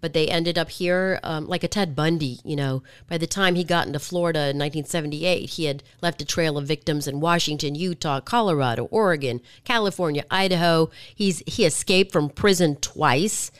but 0.00 0.14
they 0.14 0.28
ended 0.28 0.56
up 0.56 0.70
here, 0.70 1.20
um, 1.22 1.46
like 1.46 1.62
a 1.62 1.68
Ted 1.68 1.94
Bundy. 1.94 2.40
You 2.44 2.56
know, 2.56 2.82
by 3.08 3.18
the 3.18 3.26
time 3.26 3.54
he 3.54 3.64
got 3.64 3.86
into 3.86 3.98
Florida 3.98 4.38
in 4.38 4.58
1978, 4.58 5.50
he 5.50 5.64
had 5.66 5.82
left 6.00 6.22
a 6.22 6.24
trail 6.24 6.56
of 6.56 6.66
victims 6.66 7.06
in 7.06 7.20
Washington, 7.20 7.74
Utah, 7.74 8.20
Colorado, 8.20 8.84
Oregon, 8.86 9.42
California, 9.64 10.24
Idaho. 10.30 10.88
He's 11.14 11.42
he 11.46 11.66
escaped 11.66 12.12
from 12.12 12.30
prison 12.30 12.76
twice. 12.76 13.50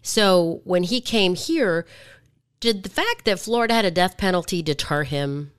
So 0.00 0.60
when 0.64 0.84
he 0.84 1.00
came 1.00 1.34
here, 1.34 1.86
did 2.60 2.84
the 2.84 2.88
fact 2.88 3.24
that 3.24 3.40
Florida 3.40 3.74
had 3.74 3.84
a 3.84 3.90
death 3.90 4.16
penalty 4.16 4.62
deter 4.62 5.02
him? 5.02 5.50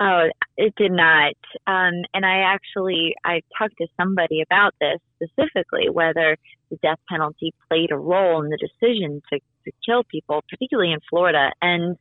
Oh, 0.00 0.28
it 0.56 0.74
did 0.76 0.92
not. 0.92 1.34
Um, 1.66 2.04
and 2.14 2.24
I 2.24 2.40
actually 2.40 3.14
I 3.24 3.42
talked 3.58 3.78
to 3.78 3.86
somebody 3.96 4.42
about 4.42 4.74
this 4.80 5.00
specifically, 5.16 5.88
whether 5.90 6.36
the 6.70 6.76
death 6.76 6.98
penalty 7.08 7.52
played 7.68 7.90
a 7.90 7.96
role 7.96 8.42
in 8.42 8.50
the 8.50 8.58
decision 8.58 9.22
to, 9.32 9.40
to 9.64 9.72
kill 9.84 10.04
people, 10.04 10.44
particularly 10.48 10.92
in 10.92 11.00
Florida. 11.10 11.50
And 11.60 11.96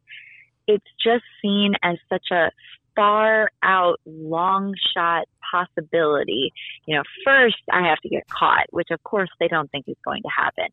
it's 0.68 0.86
just 1.04 1.24
seen 1.42 1.74
as 1.84 1.98
such 2.10 2.28
a 2.32 2.52
far 2.96 3.50
out, 3.64 4.00
long 4.06 4.74
shot 4.96 5.26
possibility. 5.52 6.52
You 6.86 6.98
know, 6.98 7.04
first 7.26 7.62
I 7.72 7.88
have 7.88 8.00
to 8.00 8.10
get 8.10 8.28
caught, 8.28 8.66
which 8.72 8.90
of 8.92 9.02
course 9.04 9.30
they 9.40 9.48
don't 9.48 9.72
think 9.72 9.86
is 9.88 9.98
going 10.06 10.22
to 10.22 10.30
happen 10.36 10.68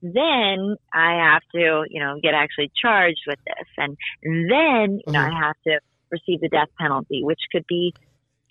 then 0.00 0.76
I 0.94 1.32
have 1.32 1.42
to, 1.54 1.84
you 1.88 2.00
know, 2.00 2.20
get 2.22 2.34
actually 2.34 2.70
charged 2.80 3.22
with 3.26 3.38
this. 3.44 3.66
And 3.76 3.96
then, 4.24 5.00
you 5.04 5.12
know, 5.12 5.20
I 5.20 5.30
mm-hmm. 5.30 5.42
have 5.42 5.56
to 5.66 5.80
receive 6.10 6.40
the 6.40 6.48
death 6.48 6.68
penalty, 6.78 7.22
which 7.22 7.40
could 7.52 7.64
be 7.68 7.94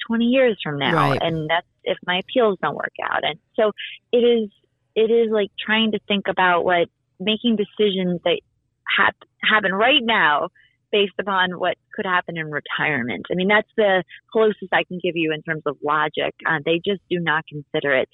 20 0.07 0.25
years 0.25 0.57
from 0.63 0.79
now. 0.79 0.93
Right. 0.93 1.21
And 1.21 1.49
that's 1.49 1.67
if 1.83 1.97
my 2.05 2.19
appeals 2.19 2.57
don't 2.61 2.75
work 2.75 2.93
out. 3.03 3.23
And 3.23 3.39
so 3.55 3.71
it 4.11 4.17
is, 4.17 4.49
it 4.95 5.11
is 5.11 5.29
like 5.31 5.49
trying 5.59 5.91
to 5.91 5.99
think 6.07 6.25
about 6.27 6.63
what 6.63 6.87
making 7.19 7.57
decisions 7.57 8.21
that 8.23 8.39
hap- 8.97 9.15
happen 9.41 9.73
right 9.73 10.01
now 10.01 10.49
based 10.91 11.13
upon 11.19 11.59
what 11.59 11.75
could 11.93 12.05
happen 12.05 12.37
in 12.37 12.49
retirement. 12.49 13.25
I 13.31 13.35
mean, 13.35 13.47
that's 13.47 13.69
the 13.75 14.03
closest 14.31 14.71
I 14.71 14.83
can 14.83 14.99
give 15.03 15.15
you 15.15 15.33
in 15.33 15.41
terms 15.41 15.63
of 15.65 15.77
logic. 15.83 16.33
Uh, 16.45 16.59
they 16.63 16.79
just 16.83 17.01
do 17.09 17.19
not 17.19 17.45
consider 17.47 17.93
it. 17.93 18.09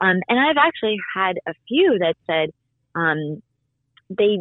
Um, 0.00 0.20
and 0.28 0.38
I've 0.38 0.56
actually 0.56 0.96
had 1.14 1.36
a 1.46 1.52
few 1.68 1.98
that 2.00 2.14
said 2.26 2.50
um, 2.94 3.42
they 4.08 4.38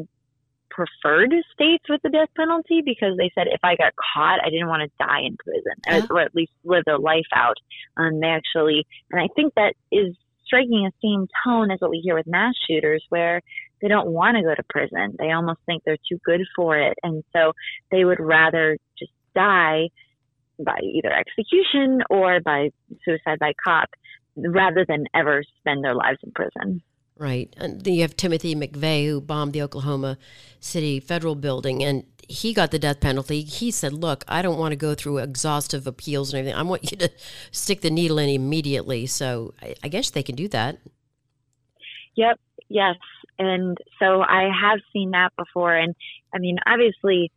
preferred 0.73 1.33
states 1.53 1.85
with 1.87 2.01
the 2.01 2.09
death 2.09 2.29
penalty 2.35 2.81
because 2.83 3.15
they 3.17 3.31
said 3.35 3.47
if 3.47 3.59
I 3.63 3.75
got 3.75 3.93
caught, 3.95 4.39
I 4.43 4.49
didn't 4.49 4.67
want 4.67 4.81
to 4.81 5.05
die 5.05 5.21
in 5.21 5.37
prison, 5.37 5.73
yeah. 5.87 6.05
or 6.09 6.21
at 6.21 6.35
least 6.35 6.51
live 6.63 6.83
their 6.85 6.97
life 6.97 7.29
out. 7.33 7.57
Um, 7.95 8.19
they 8.19 8.27
actually, 8.27 8.85
and 9.11 9.21
I 9.21 9.27
think 9.35 9.53
that 9.55 9.75
is 9.91 10.15
striking 10.45 10.85
a 10.85 10.91
same 11.03 11.27
tone 11.45 11.71
as 11.71 11.79
what 11.79 11.91
we 11.91 12.01
hear 12.03 12.15
with 12.15 12.27
mass 12.27 12.53
shooters, 12.67 13.05
where 13.09 13.41
they 13.81 13.87
don't 13.87 14.09
want 14.09 14.37
to 14.37 14.43
go 14.43 14.55
to 14.55 14.63
prison. 14.69 15.15
They 15.19 15.31
almost 15.31 15.59
think 15.65 15.83
they're 15.83 15.97
too 16.09 16.19
good 16.25 16.41
for 16.55 16.77
it. 16.77 16.97
And 17.03 17.23
so 17.33 17.53
they 17.91 18.05
would 18.05 18.19
rather 18.19 18.77
just 18.97 19.11
die 19.35 19.89
by 20.59 20.79
either 20.81 21.11
execution 21.11 22.01
or 22.09 22.39
by 22.39 22.69
suicide 23.03 23.39
by 23.39 23.53
cop 23.63 23.89
rather 24.35 24.85
than 24.87 25.05
ever 25.13 25.43
spend 25.59 25.83
their 25.83 25.95
lives 25.95 26.19
in 26.23 26.31
prison. 26.31 26.81
Right. 27.17 27.53
And 27.57 27.81
then 27.83 27.93
you 27.93 28.01
have 28.01 28.17
Timothy 28.17 28.55
McVeigh, 28.55 29.07
who 29.07 29.21
bombed 29.21 29.53
the 29.53 29.61
Oklahoma 29.61 30.17
City 30.59 30.99
federal 30.99 31.35
building, 31.35 31.83
and 31.83 32.03
he 32.27 32.53
got 32.53 32.71
the 32.71 32.79
death 32.79 32.99
penalty. 32.99 33.41
He 33.41 33.69
said, 33.69 33.93
Look, 33.93 34.23
I 34.27 34.41
don't 34.41 34.57
want 34.57 34.71
to 34.71 34.75
go 34.75 34.95
through 34.95 35.19
exhaustive 35.19 35.85
appeals 35.85 36.33
and 36.33 36.39
everything. 36.39 36.59
I 36.59 36.63
want 36.63 36.91
you 36.91 36.97
to 36.97 37.11
stick 37.51 37.81
the 37.81 37.91
needle 37.91 38.17
in 38.17 38.29
immediately. 38.29 39.05
So 39.05 39.53
I, 39.61 39.75
I 39.83 39.87
guess 39.89 40.09
they 40.09 40.23
can 40.23 40.35
do 40.35 40.47
that. 40.49 40.79
Yep. 42.15 42.39
Yes. 42.69 42.95
And 43.37 43.77
so 43.99 44.21
I 44.21 44.49
have 44.61 44.79
seen 44.91 45.11
that 45.11 45.33
before. 45.37 45.75
And 45.75 45.95
I 46.33 46.39
mean, 46.39 46.57
obviously, 46.65 47.31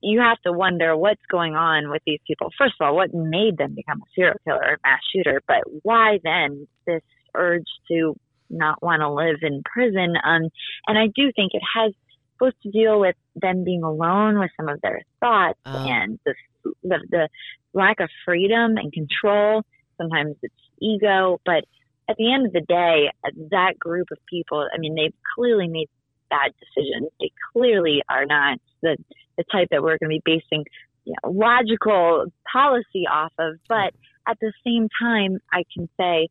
you 0.00 0.20
have 0.20 0.40
to 0.42 0.52
wonder 0.52 0.96
what's 0.96 1.24
going 1.30 1.54
on 1.54 1.90
with 1.90 2.02
these 2.06 2.20
people. 2.26 2.50
First 2.58 2.74
of 2.80 2.86
all, 2.86 2.96
what 2.96 3.12
made 3.12 3.58
them 3.58 3.74
become 3.74 4.00
a 4.00 4.10
serial 4.14 4.36
killer 4.44 4.62
or 4.62 4.78
mass 4.84 5.00
shooter, 5.12 5.42
but 5.46 5.62
why 5.82 6.18
then 6.22 6.66
this 6.86 7.02
urge 7.34 7.66
to 7.88 8.14
not 8.50 8.82
want 8.82 9.00
to 9.00 9.10
live 9.10 9.38
in 9.42 9.62
prison? 9.64 10.14
Um, 10.22 10.48
and 10.86 10.98
I 10.98 11.06
do 11.14 11.32
think 11.34 11.52
it 11.54 11.62
has 11.74 11.92
supposed 12.32 12.56
to 12.62 12.70
deal 12.70 13.00
with 13.00 13.16
them 13.34 13.64
being 13.64 13.82
alone 13.82 14.38
with 14.38 14.50
some 14.56 14.68
of 14.68 14.80
their 14.80 15.02
thoughts 15.20 15.58
uh. 15.64 15.86
and 15.88 16.18
the, 16.24 16.34
the 16.82 16.98
the 17.10 17.28
lack 17.72 18.00
of 18.00 18.08
freedom 18.24 18.76
and 18.76 18.92
control. 18.92 19.62
Sometimes 19.98 20.36
it's 20.42 20.54
ego, 20.80 21.40
but 21.44 21.64
at 22.08 22.16
the 22.16 22.32
end 22.32 22.46
of 22.46 22.52
the 22.52 22.60
day, 22.60 23.10
that 23.50 23.78
group 23.78 24.08
of 24.12 24.18
people, 24.28 24.68
I 24.72 24.78
mean, 24.78 24.94
they've 24.94 25.14
clearly 25.34 25.68
made 25.68 25.88
bad 26.30 26.52
decisions. 26.60 27.10
They 27.20 27.30
clearly 27.52 28.02
are 28.08 28.24
not 28.24 28.58
the, 28.82 28.96
the 29.36 29.44
type 29.50 29.68
that 29.70 29.82
we're 29.82 29.98
going 29.98 30.10
to 30.10 30.20
be 30.20 30.22
basing 30.24 30.64
you 31.04 31.14
know, 31.22 31.30
logical 31.30 32.26
policy 32.52 33.06
off 33.10 33.32
of. 33.38 33.54
But 33.68 33.94
at 34.28 34.38
the 34.40 34.52
same 34.64 34.88
time, 35.00 35.38
I 35.52 35.64
can 35.74 35.88
say 35.98 36.28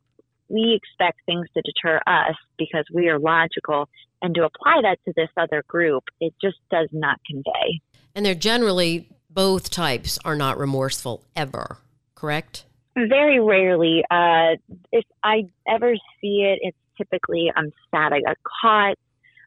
we 0.50 0.80
expect 0.80 1.20
things 1.26 1.48
to 1.54 1.62
deter 1.62 2.00
us 2.08 2.36
because 2.58 2.86
we 2.94 3.08
are 3.10 3.20
logical. 3.20 3.90
And 4.22 4.34
to 4.36 4.46
apply 4.46 4.82
that 4.82 4.98
to 5.06 5.14
this 5.16 5.30
other 5.38 5.64
group, 5.68 6.06
it 6.20 6.34
just 6.42 6.58
does 6.72 6.90
not 6.92 7.20
convey. 7.30 7.82
And 8.16 8.26
they're 8.26 8.34
generally, 8.36 9.10
both 9.30 9.70
types 9.70 10.18
are 10.24 10.36
not 10.36 10.58
remorseful 10.58 11.24
ever, 11.36 11.78
correct? 12.16 12.66
Very 12.96 13.40
rarely. 13.40 14.04
Uh, 14.10 14.56
if 14.92 15.04
I 15.24 15.44
ever 15.68 15.96
see 16.22 16.44
it, 16.44 16.60
it's 16.62 16.78
typically 16.98 17.52
I'm 17.56 17.72
sad 17.92 18.14
I 18.14 18.22
got 18.22 18.38
caught. 18.62 18.96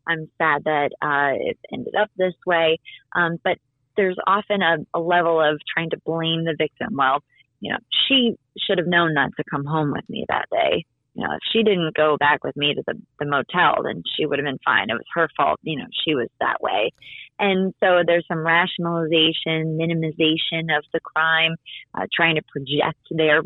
I'm 0.07 0.31
sad 0.39 0.65
that 0.65 0.91
uh, 1.03 1.33
it 1.35 1.59
ended 1.73 1.95
up 2.01 2.11
this 2.17 2.35
way. 2.47 2.79
Um, 3.15 3.39
but 3.43 3.59
there's 3.97 4.17
often 4.27 4.63
a, 4.63 4.77
a 4.95 5.01
level 5.01 5.41
of 5.41 5.61
trying 5.73 5.91
to 5.91 5.99
blame 6.05 6.45
the 6.45 6.55
victim. 6.57 6.95
Well, 6.97 7.23
you 7.61 7.73
know, 7.73 7.79
she 8.09 8.37
should 8.59 8.79
have 8.79 8.87
known 8.87 9.15
not 9.15 9.31
to 9.37 9.45
come 9.51 9.65
home 9.65 9.93
with 9.93 10.09
me 10.09 10.25
that 10.29 10.47
day 10.51 10.85
you 11.19 11.27
know, 11.27 11.35
if 11.35 11.41
she 11.53 11.65
didn't 11.65 11.97
go 11.97 12.17
back 12.17 12.45
with 12.45 12.57
me 12.57 12.75
to 12.75 12.83
the, 12.87 12.95
the 13.19 13.27
motel, 13.27 13.83
then 13.83 14.05
she 14.17 14.25
would 14.25 14.39
have 14.39 14.47
been 14.47 14.61
fine. 14.65 14.89
It 14.89 14.95
was 14.95 15.03
her 15.15 15.29
fault. 15.37 15.59
You 15.65 15.79
know, 15.79 15.87
she 16.05 16.15
was 16.15 16.29
that 16.39 16.61
way. 16.61 16.93
And 17.41 17.75
so 17.81 18.03
there's 18.07 18.25
some 18.29 18.47
rationalization, 18.47 19.77
minimization 19.77 20.77
of 20.77 20.85
the 20.93 21.01
crime, 21.01 21.57
uh, 21.95 22.07
trying 22.15 22.37
to 22.37 22.43
project 22.43 23.01
their 23.11 23.43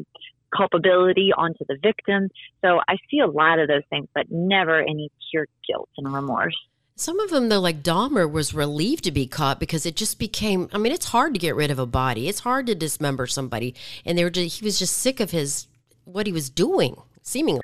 culpability 0.55 1.33
onto 1.35 1.65
the 1.67 1.79
victim. 1.83 2.29
So 2.63 2.81
I 2.87 2.97
see 3.11 3.21
a 3.21 3.27
lot 3.27 3.59
of 3.59 3.69
those 3.69 3.85
things, 3.89 4.07
but 4.15 4.27
never 4.31 4.79
any 4.79 5.11
pure 5.31 5.47
guilt 5.67 5.89
and 5.97 6.13
remorse. 6.13 6.59
Some 6.95 7.19
of 7.21 7.31
them, 7.31 7.49
though, 7.49 7.61
like 7.61 7.83
Dahmer, 7.83 8.31
was 8.31 8.55
relieved 8.55 9.05
to 9.05 9.11
be 9.11 9.27
caught 9.27 9.59
because 9.59 9.87
it 9.87 9.97
just 9.97 10.19
became. 10.19 10.69
I 10.73 10.79
mean, 10.79 10.93
it's 10.93 11.07
hard 11.07 11.35
to 11.35 11.41
get 11.41 11.57
rid 11.57 11.71
of 11.71 11.79
a 11.79 11.87
body. 11.87 12.29
It's 12.29 12.41
hard 12.41 12.67
to 12.67 12.75
dismember 12.75 13.27
somebody, 13.27 13.75
and 14.05 14.17
they 14.17 14.25
were. 14.25 14.31
Just, 14.31 14.61
he 14.61 14.65
was 14.65 14.79
just 14.79 14.99
sick 14.99 15.19
of 15.19 15.31
his 15.31 15.67
what 16.05 16.27
he 16.27 16.33
was 16.33 16.51
doing 16.51 16.97
seemingly. 17.23 17.63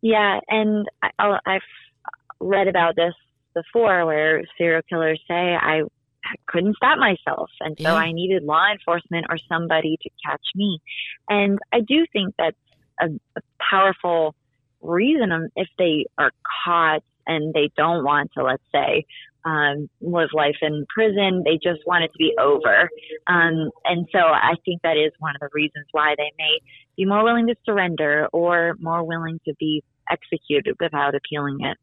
Yeah, 0.00 0.38
and 0.48 0.86
I, 1.02 1.38
I've 1.44 1.60
read 2.40 2.68
about 2.68 2.94
this 2.94 3.14
before 3.54 4.06
where 4.06 4.44
serial 4.56 4.82
killers 4.88 5.20
say, 5.26 5.34
I, 5.34 5.82
couldn't 6.46 6.76
stop 6.76 6.98
myself. 6.98 7.50
And 7.60 7.76
so 7.78 7.88
yeah. 7.88 7.94
I 7.94 8.12
needed 8.12 8.42
law 8.42 8.70
enforcement 8.70 9.26
or 9.28 9.38
somebody 9.48 9.96
to 10.02 10.10
catch 10.24 10.44
me. 10.54 10.80
And 11.28 11.58
I 11.72 11.80
do 11.80 12.04
think 12.12 12.34
that's 12.38 12.56
a, 13.00 13.06
a 13.36 13.40
powerful 13.70 14.34
reason 14.80 15.50
if 15.56 15.68
they 15.78 16.06
are 16.18 16.32
caught 16.64 17.02
and 17.28 17.54
they 17.54 17.70
don't 17.76 18.04
want 18.04 18.32
to, 18.36 18.42
let's 18.42 18.62
say, 18.72 19.04
um, 19.44 19.88
live 20.00 20.30
life 20.32 20.56
in 20.62 20.84
prison. 20.92 21.42
They 21.44 21.54
just 21.62 21.86
want 21.86 22.04
it 22.04 22.08
to 22.08 22.18
be 22.18 22.34
over. 22.40 22.90
Um, 23.26 23.70
and 23.84 24.08
so 24.12 24.18
I 24.18 24.54
think 24.64 24.82
that 24.82 24.96
is 24.96 25.12
one 25.20 25.34
of 25.36 25.40
the 25.40 25.48
reasons 25.52 25.86
why 25.92 26.14
they 26.16 26.32
may 26.38 26.58
be 26.96 27.04
more 27.04 27.22
willing 27.22 27.46
to 27.46 27.54
surrender 27.64 28.28
or 28.32 28.74
more 28.80 29.04
willing 29.04 29.40
to 29.46 29.54
be 29.60 29.84
executed 30.10 30.74
without 30.80 31.14
appealing 31.14 31.58
it. 31.60 31.78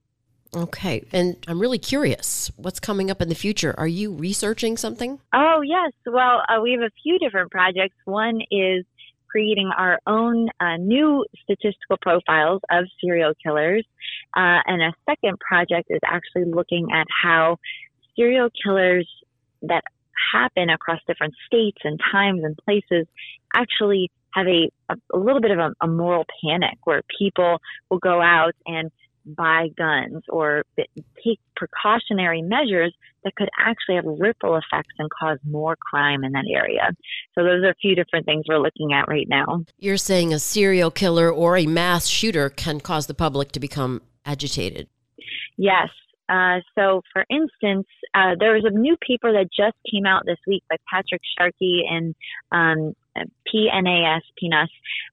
Okay. 0.55 1.03
And 1.11 1.37
I'm 1.47 1.59
really 1.59 1.79
curious 1.79 2.49
what's 2.55 2.79
coming 2.79 3.11
up 3.11 3.21
in 3.21 3.29
the 3.29 3.35
future. 3.35 3.73
Are 3.77 3.87
you 3.87 4.13
researching 4.13 4.77
something? 4.77 5.19
Oh, 5.33 5.61
yes. 5.61 5.91
Well, 6.05 6.43
uh, 6.47 6.61
we 6.61 6.71
have 6.73 6.81
a 6.81 6.91
few 7.03 7.19
different 7.19 7.51
projects. 7.51 7.95
One 8.05 8.39
is 8.51 8.85
creating 9.35 9.69
our 9.77 9.99
own 10.07 10.47
uh, 10.61 10.77
new 10.77 11.25
statistical 11.43 11.97
profiles 12.01 12.61
of 12.71 12.85
serial 13.03 13.33
killers. 13.43 13.85
Uh, 14.33 14.63
and 14.65 14.81
a 14.81 14.93
second 15.09 15.37
project 15.41 15.89
is 15.89 15.99
actually 16.05 16.45
looking 16.45 16.87
at 16.93 17.05
how 17.21 17.57
serial 18.15 18.47
killers 18.63 19.05
that 19.61 19.83
happen 20.31 20.69
across 20.69 21.01
different 21.05 21.33
states 21.45 21.79
and 21.83 21.99
times 22.13 22.45
and 22.45 22.57
places 22.63 23.05
actually 23.53 24.09
have 24.33 24.47
a, 24.47 24.71
a, 24.89 25.17
little 25.17 25.41
bit 25.41 25.51
of 25.51 25.59
a, 25.59 25.71
a 25.81 25.87
moral 25.87 26.23
panic 26.41 26.77
where 26.85 27.01
people 27.19 27.57
will 27.89 27.99
go 27.99 28.21
out 28.21 28.53
and 28.65 28.89
buy 29.25 29.69
guns 29.77 30.23
or 30.29 30.63
take 31.23 31.39
precautionary 31.55 32.41
measures 32.41 32.93
that 33.23 33.35
could 33.35 33.49
actually 33.59 33.95
have 33.95 34.05
ripple 34.05 34.55
effects 34.55 34.93
and 34.99 35.09
cause 35.09 35.39
more 35.43 35.75
crime 35.75 36.23
in 36.23 36.31
that 36.33 36.45
area. 36.49 36.91
So 37.33 37.43
those 37.43 37.63
are 37.63 37.69
a 37.69 37.75
few 37.75 37.95
different 37.95 38.25
things 38.25 38.45
we're 38.47 38.59
looking 38.59 38.93
at 38.93 39.07
right 39.07 39.27
now. 39.27 39.63
You're 39.79 39.97
saying 39.97 40.33
a 40.33 40.39
serial 40.39 40.91
killer 40.91 41.31
or 41.31 41.57
a 41.57 41.65
mass 41.65 42.07
shooter 42.07 42.49
can 42.49 42.79
cause 42.79 43.07
the 43.07 43.13
public 43.13 43.51
to 43.53 43.59
become 43.59 44.01
agitated. 44.25 44.87
Yes. 45.57 45.89
Uh, 46.27 46.59
so, 46.73 47.01
for 47.13 47.23
instance, 47.29 47.87
uh, 48.15 48.33
there 48.39 48.53
was 48.53 48.63
a 48.65 48.75
new 48.75 48.97
paper 48.97 49.31
that 49.31 49.47
just 49.55 49.77
came 49.91 50.05
out 50.05 50.23
this 50.25 50.39
week 50.47 50.63
by 50.69 50.75
Patrick 50.91 51.21
Sharkey 51.37 51.83
and 51.89 52.15
um, 52.51 52.95
PNAS, 53.15 54.21
PNAS, 54.41 54.67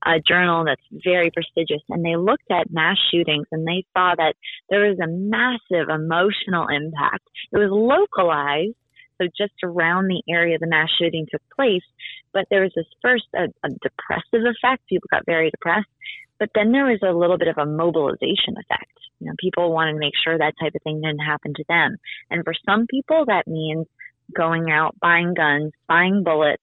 a 0.04 0.20
journal 0.20 0.64
that's 0.64 0.82
very 0.90 1.30
prestigious, 1.30 1.82
and 1.88 2.04
they 2.04 2.16
looked 2.16 2.50
at 2.50 2.70
mass 2.70 2.96
shootings 3.10 3.46
and 3.52 3.66
they 3.66 3.84
saw 3.94 4.14
that 4.16 4.34
there 4.68 4.88
was 4.88 4.98
a 4.98 5.06
massive 5.06 5.88
emotional 5.88 6.66
impact. 6.68 7.28
It 7.52 7.58
was 7.58 7.70
localized, 7.70 8.74
so 9.20 9.28
just 9.36 9.54
around 9.62 10.08
the 10.08 10.22
area 10.28 10.58
the 10.58 10.66
mass 10.66 10.88
shooting 10.98 11.26
took 11.30 11.42
place, 11.54 11.84
but 12.32 12.46
there 12.50 12.62
was 12.62 12.72
this 12.74 12.86
first 13.00 13.26
a, 13.34 13.44
a 13.64 13.68
depressive 13.70 14.46
effect. 14.46 14.86
People 14.88 15.08
got 15.10 15.26
very 15.26 15.50
depressed, 15.50 15.90
but 16.38 16.50
then 16.54 16.72
there 16.72 16.86
was 16.86 17.00
a 17.02 17.16
little 17.16 17.38
bit 17.38 17.48
of 17.48 17.58
a 17.58 17.66
mobilization 17.66 18.56
effect. 18.58 18.90
You 19.20 19.28
know, 19.28 19.34
people 19.38 19.72
wanted 19.72 19.92
to 19.92 19.98
make 19.98 20.14
sure 20.24 20.36
that 20.36 20.54
type 20.60 20.74
of 20.74 20.82
thing 20.82 21.00
didn't 21.00 21.20
happen 21.20 21.54
to 21.54 21.64
them, 21.68 21.96
and 22.30 22.42
for 22.42 22.54
some 22.66 22.86
people 22.88 23.24
that 23.26 23.46
means 23.46 23.86
going 24.34 24.70
out, 24.70 24.96
buying 25.00 25.34
guns, 25.34 25.72
buying 25.88 26.22
bullets, 26.24 26.62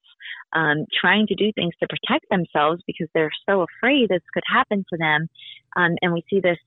um, 0.54 0.86
trying 1.00 1.28
to 1.28 1.36
do 1.36 1.52
things 1.54 1.74
to 1.80 1.88
protect 1.88 2.30
themselves 2.30 2.82
because 2.88 3.08
they're 3.14 3.32
so 3.48 3.66
afraid 3.66 4.10
this 4.10 4.22
could 4.34 4.44
happen 4.52 4.86
to 4.92 4.98
them. 4.98 5.28
Um, 5.76 5.96
and 6.02 6.14
we 6.14 6.24
see 6.30 6.40
this 6.40 6.58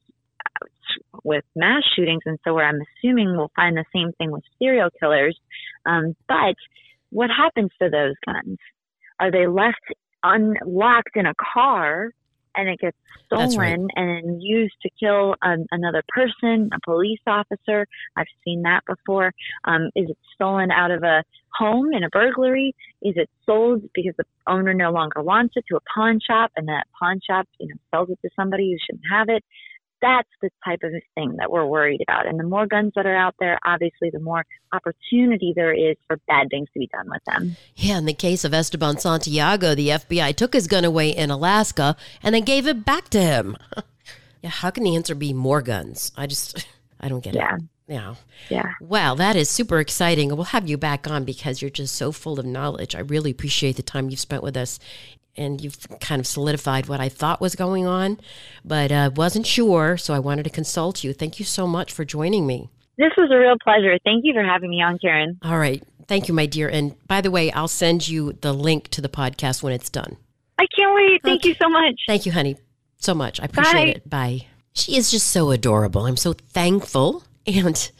with 1.24 1.44
mass 1.56 1.82
shootings, 1.96 2.22
and 2.26 2.38
so 2.44 2.54
where 2.54 2.66
I'm 2.66 2.80
assuming 2.80 3.36
we'll 3.36 3.50
find 3.56 3.76
the 3.76 3.84
same 3.94 4.12
thing 4.18 4.30
with 4.30 4.42
serial 4.58 4.90
killers. 5.00 5.38
Um, 5.86 6.14
but 6.28 6.54
what 7.10 7.30
happens 7.30 7.70
to 7.80 7.88
those 7.90 8.14
guns? 8.24 8.58
Are 9.18 9.30
they 9.30 9.46
left 9.46 9.80
unlocked 10.22 11.16
in 11.16 11.26
a 11.26 11.34
car 11.34 12.10
and 12.54 12.68
it 12.68 12.78
gets 12.80 12.96
stolen 13.26 13.56
right. 13.58 13.90
and 13.96 14.42
used 14.42 14.74
to 14.82 14.90
kill 14.98 15.34
um, 15.42 15.66
another 15.70 16.02
person, 16.08 16.70
a 16.72 16.78
police 16.84 17.20
officer. 17.26 17.86
I've 18.16 18.26
seen 18.44 18.62
that 18.62 18.80
before. 18.86 19.32
Um, 19.64 19.90
is 19.94 20.10
it 20.10 20.18
stolen 20.34 20.70
out 20.70 20.90
of 20.90 21.02
a 21.02 21.24
home 21.58 21.92
in 21.92 22.04
a 22.04 22.08
burglary? 22.10 22.74
Is 23.02 23.14
it 23.16 23.30
sold 23.44 23.82
because 23.94 24.14
the 24.16 24.24
owner 24.46 24.74
no 24.74 24.90
longer 24.90 25.22
wants 25.22 25.54
it 25.56 25.64
to 25.70 25.76
a 25.76 25.80
pawn 25.94 26.18
shop 26.26 26.50
and 26.56 26.68
that 26.68 26.86
pawn 26.98 27.20
shop, 27.28 27.48
you 27.58 27.68
know, 27.68 27.74
sells 27.90 28.10
it 28.10 28.18
to 28.22 28.30
somebody 28.36 28.72
who 28.72 28.78
shouldn't 28.84 29.04
have 29.10 29.28
it? 29.28 29.44
That's 30.02 30.28
the 30.42 30.50
type 30.64 30.80
of 30.82 30.92
thing 31.14 31.36
that 31.38 31.50
we're 31.50 31.64
worried 31.64 32.00
about. 32.06 32.26
And 32.26 32.38
the 32.38 32.44
more 32.44 32.66
guns 32.66 32.92
that 32.96 33.06
are 33.06 33.16
out 33.16 33.34
there, 33.38 33.58
obviously, 33.64 34.10
the 34.12 34.20
more 34.20 34.44
opportunity 34.72 35.52
there 35.56 35.72
is 35.72 35.96
for 36.06 36.18
bad 36.28 36.48
things 36.50 36.68
to 36.74 36.78
be 36.80 36.88
done 36.88 37.08
with 37.08 37.22
them. 37.24 37.56
Yeah, 37.76 37.98
in 37.98 38.04
the 38.04 38.12
case 38.12 38.44
of 38.44 38.52
Esteban 38.52 38.98
Santiago, 38.98 39.74
the 39.74 39.88
FBI 39.88 40.34
took 40.36 40.52
his 40.54 40.66
gun 40.66 40.84
away 40.84 41.10
in 41.10 41.30
Alaska 41.30 41.96
and 42.22 42.34
then 42.34 42.42
gave 42.42 42.66
it 42.66 42.84
back 42.84 43.08
to 43.10 43.20
him. 43.22 43.56
yeah, 44.42 44.50
how 44.50 44.70
can 44.70 44.84
the 44.84 44.94
answer 44.96 45.14
be 45.14 45.32
more 45.32 45.62
guns? 45.62 46.12
I 46.16 46.26
just. 46.26 46.66
I 47.00 47.08
don't 47.08 47.24
get 47.24 47.34
Yeah. 47.34 47.56
it. 47.56 47.62
Yeah. 47.88 48.14
Yeah. 48.48 48.70
Wow, 48.80 49.16
that 49.16 49.34
is 49.34 49.50
super 49.50 49.80
exciting. 49.80 50.28
We'll 50.28 50.44
have 50.44 50.68
you 50.68 50.78
back 50.78 51.10
on 51.10 51.24
because 51.24 51.60
you're 51.60 51.68
just 51.70 51.96
so 51.96 52.12
full 52.12 52.38
of 52.38 52.46
knowledge. 52.46 52.94
I 52.94 53.00
really 53.00 53.32
appreciate 53.32 53.74
the 53.76 53.82
time 53.82 54.08
you've 54.08 54.20
spent 54.20 54.42
with 54.44 54.56
us. 54.56 54.78
And 55.36 55.60
you've 55.62 55.78
kind 56.00 56.20
of 56.20 56.26
solidified 56.26 56.88
what 56.88 57.00
I 57.00 57.08
thought 57.08 57.40
was 57.40 57.54
going 57.54 57.86
on, 57.86 58.20
but 58.64 58.92
uh, 58.92 59.10
wasn't 59.16 59.46
sure. 59.46 59.96
So 59.96 60.12
I 60.12 60.18
wanted 60.18 60.42
to 60.42 60.50
consult 60.50 61.02
you. 61.02 61.12
Thank 61.14 61.38
you 61.38 61.44
so 61.46 61.66
much 61.66 61.90
for 61.92 62.04
joining 62.04 62.46
me. 62.46 62.68
This 62.98 63.12
was 63.16 63.30
a 63.32 63.38
real 63.38 63.56
pleasure. 63.64 63.96
Thank 64.04 64.24
you 64.26 64.34
for 64.34 64.44
having 64.44 64.68
me 64.68 64.82
on, 64.82 64.98
Karen. 64.98 65.38
All 65.42 65.58
right. 65.58 65.82
Thank 66.06 66.28
you, 66.28 66.34
my 66.34 66.44
dear. 66.44 66.68
And 66.68 66.94
by 67.08 67.22
the 67.22 67.30
way, 67.30 67.50
I'll 67.52 67.66
send 67.68 68.06
you 68.06 68.34
the 68.42 68.52
link 68.52 68.88
to 68.88 69.00
the 69.00 69.08
podcast 69.08 69.62
when 69.62 69.72
it's 69.72 69.88
done. 69.88 70.18
I 70.58 70.66
can't 70.76 70.94
wait. 70.94 71.22
Thank 71.24 71.40
Okay. 71.40 71.48
you 71.50 71.54
so 71.54 71.68
much. 71.70 71.94
Thank 72.06 72.26
you, 72.26 72.32
honey, 72.32 72.56
so 72.98 73.14
much. 73.14 73.40
I 73.40 73.44
appreciate 73.46 73.72
Bye. 73.74 73.88
it. 73.88 74.10
Bye. 74.10 74.46
She 74.74 74.96
is 74.96 75.10
just 75.10 75.30
so 75.30 75.50
adorable. 75.50 76.04
I'm 76.06 76.16
so 76.18 76.34
thankful. 76.34 77.24
And 77.46 77.90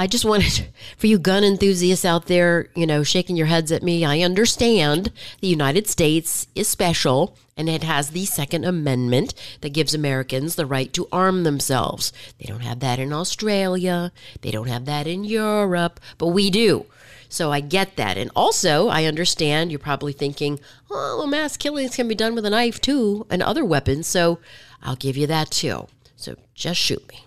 I 0.00 0.06
just 0.06 0.24
wanted 0.24 0.68
for 0.96 1.08
you 1.08 1.18
gun 1.18 1.44
enthusiasts 1.44 2.06
out 2.06 2.24
there, 2.24 2.68
you 2.74 2.86
know, 2.86 3.02
shaking 3.02 3.36
your 3.36 3.48
heads 3.48 3.70
at 3.70 3.82
me. 3.82 4.02
I 4.02 4.20
understand 4.20 5.12
the 5.42 5.46
United 5.46 5.86
States 5.88 6.46
is 6.54 6.68
special 6.68 7.36
and 7.54 7.68
it 7.68 7.82
has 7.82 8.08
the 8.08 8.24
Second 8.24 8.64
Amendment 8.64 9.34
that 9.60 9.74
gives 9.74 9.92
Americans 9.92 10.54
the 10.54 10.64
right 10.64 10.90
to 10.94 11.06
arm 11.12 11.44
themselves. 11.44 12.14
They 12.38 12.46
don't 12.46 12.62
have 12.62 12.80
that 12.80 12.98
in 12.98 13.12
Australia, 13.12 14.10
they 14.40 14.50
don't 14.50 14.68
have 14.68 14.86
that 14.86 15.06
in 15.06 15.22
Europe, 15.24 16.00
but 16.16 16.28
we 16.28 16.48
do. 16.48 16.86
So 17.28 17.52
I 17.52 17.60
get 17.60 17.96
that. 17.96 18.16
And 18.16 18.30
also, 18.34 18.88
I 18.88 19.04
understand 19.04 19.70
you're 19.70 19.78
probably 19.78 20.14
thinking, 20.14 20.60
oh, 20.90 21.18
well, 21.18 21.26
mass 21.26 21.58
killings 21.58 21.96
can 21.96 22.08
be 22.08 22.14
done 22.14 22.34
with 22.34 22.46
a 22.46 22.50
knife 22.50 22.80
too 22.80 23.26
and 23.28 23.42
other 23.42 23.66
weapons. 23.66 24.06
So 24.06 24.38
I'll 24.82 24.96
give 24.96 25.18
you 25.18 25.26
that 25.26 25.50
too. 25.50 25.88
So 26.16 26.36
just 26.54 26.80
shoot 26.80 27.06
me. 27.10 27.26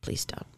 Please 0.00 0.24
don't. 0.24 0.57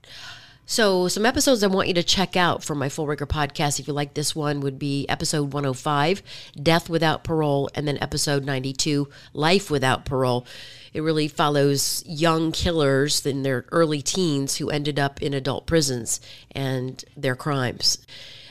So, 0.70 1.08
some 1.08 1.26
episodes 1.26 1.64
I 1.64 1.66
want 1.66 1.88
you 1.88 1.94
to 1.94 2.02
check 2.04 2.36
out 2.36 2.62
for 2.62 2.76
my 2.76 2.88
Full 2.88 3.04
Rigor 3.04 3.26
podcast, 3.26 3.80
if 3.80 3.88
you 3.88 3.92
like 3.92 4.14
this 4.14 4.36
one, 4.36 4.60
would 4.60 4.78
be 4.78 5.04
episode 5.08 5.52
105, 5.52 6.22
Death 6.62 6.88
Without 6.88 7.24
Parole, 7.24 7.68
and 7.74 7.88
then 7.88 7.98
episode 8.00 8.44
92, 8.44 9.08
Life 9.32 9.68
Without 9.68 10.04
Parole. 10.04 10.46
It 10.92 11.00
really 11.00 11.26
follows 11.26 12.04
young 12.06 12.52
killers 12.52 13.26
in 13.26 13.42
their 13.42 13.64
early 13.72 14.00
teens 14.00 14.58
who 14.58 14.70
ended 14.70 15.00
up 15.00 15.20
in 15.20 15.34
adult 15.34 15.66
prisons 15.66 16.20
and 16.52 17.04
their 17.16 17.34
crimes. 17.34 17.98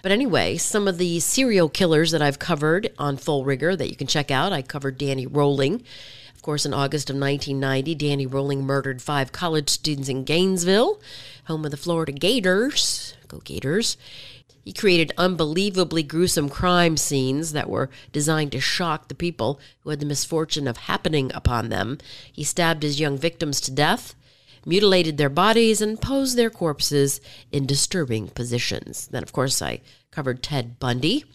But 0.01 0.12
anyway, 0.12 0.57
some 0.57 0.88
of 0.88 0.97
the 0.97 1.19
serial 1.19 1.69
killers 1.69 2.12
that 2.12 2.21
I've 2.21 2.39
covered 2.39 2.91
on 2.97 3.17
Full 3.17 3.43
Rigor 3.43 3.75
that 3.75 3.89
you 3.89 3.95
can 3.95 4.07
check 4.07 4.31
out, 4.31 4.53
I 4.53 4.62
covered 4.62 4.97
Danny 4.97 5.27
Rolling. 5.27 5.83
Of 6.35 6.41
course, 6.41 6.65
in 6.65 6.73
August 6.73 7.09
of 7.09 7.17
1990, 7.17 7.95
Danny 7.95 8.25
Rolling 8.25 8.63
murdered 8.63 9.01
five 9.01 9.33
college 9.33 9.69
students 9.69 10.07
in 10.07 10.23
Gainesville, 10.23 11.01
home 11.45 11.65
of 11.65 11.71
the 11.71 11.77
Florida 11.77 12.13
Gators. 12.13 13.13
Go 13.27 13.39
Gators. 13.39 13.97
He 14.63 14.73
created 14.73 15.12
unbelievably 15.17 16.03
gruesome 16.03 16.47
crime 16.47 16.95
scenes 16.95 17.53
that 17.53 17.69
were 17.69 17.89
designed 18.12 18.51
to 18.53 18.62
shock 18.62 19.07
the 19.07 19.15
people 19.15 19.59
who 19.81 19.89
had 19.89 19.99
the 19.99 20.05
misfortune 20.05 20.67
of 20.67 20.77
happening 20.77 21.31
upon 21.33 21.69
them. 21.69 21.97
He 22.31 22.43
stabbed 22.43 22.83
his 22.83 22.99
young 22.99 23.17
victims 23.17 23.59
to 23.62 23.71
death, 23.71 24.15
mutilated 24.65 25.17
their 25.17 25.29
bodies, 25.29 25.81
and 25.81 26.01
posed 26.01 26.37
their 26.37 26.49
corpses 26.49 27.21
in 27.51 27.65
disturbing 27.65 28.27
positions. 28.27 29.07
Then, 29.07 29.23
of 29.23 29.33
course, 29.33 29.61
I 29.61 29.81
covered 30.11 30.43
Ted 30.43 30.79
Bundy 30.79 31.25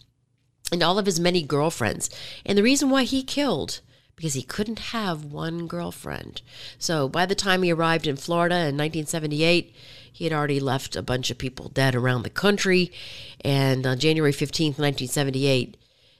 and 0.71 0.81
all 0.83 0.97
of 0.97 1.05
his 1.05 1.19
many 1.19 1.41
girlfriends. 1.41 2.09
And 2.45 2.57
the 2.57 2.63
reason 2.63 2.89
why 2.89 3.03
he 3.03 3.23
killed 3.23 3.81
because 4.15 4.33
he 4.33 4.41
couldn't 4.41 4.79
have 4.79 5.25
one 5.25 5.67
girlfriend. 5.67 6.41
So 6.77 7.09
by 7.09 7.25
the 7.25 7.35
time 7.35 7.63
he 7.63 7.71
arrived 7.71 8.07
in 8.07 8.15
Florida 8.15 8.55
in 8.55 8.77
1978, 8.77 9.75
he 10.11 10.23
had 10.23 10.33
already 10.33 10.59
left 10.59 10.95
a 10.95 11.01
bunch 11.01 11.29
of 11.29 11.37
people 11.37 11.67
dead 11.69 11.95
around 11.95 12.23
the 12.23 12.29
country. 12.29 12.91
And 13.41 13.85
on 13.85 13.99
January 13.99 14.31
15th, 14.31 14.79
1978, 14.79 15.75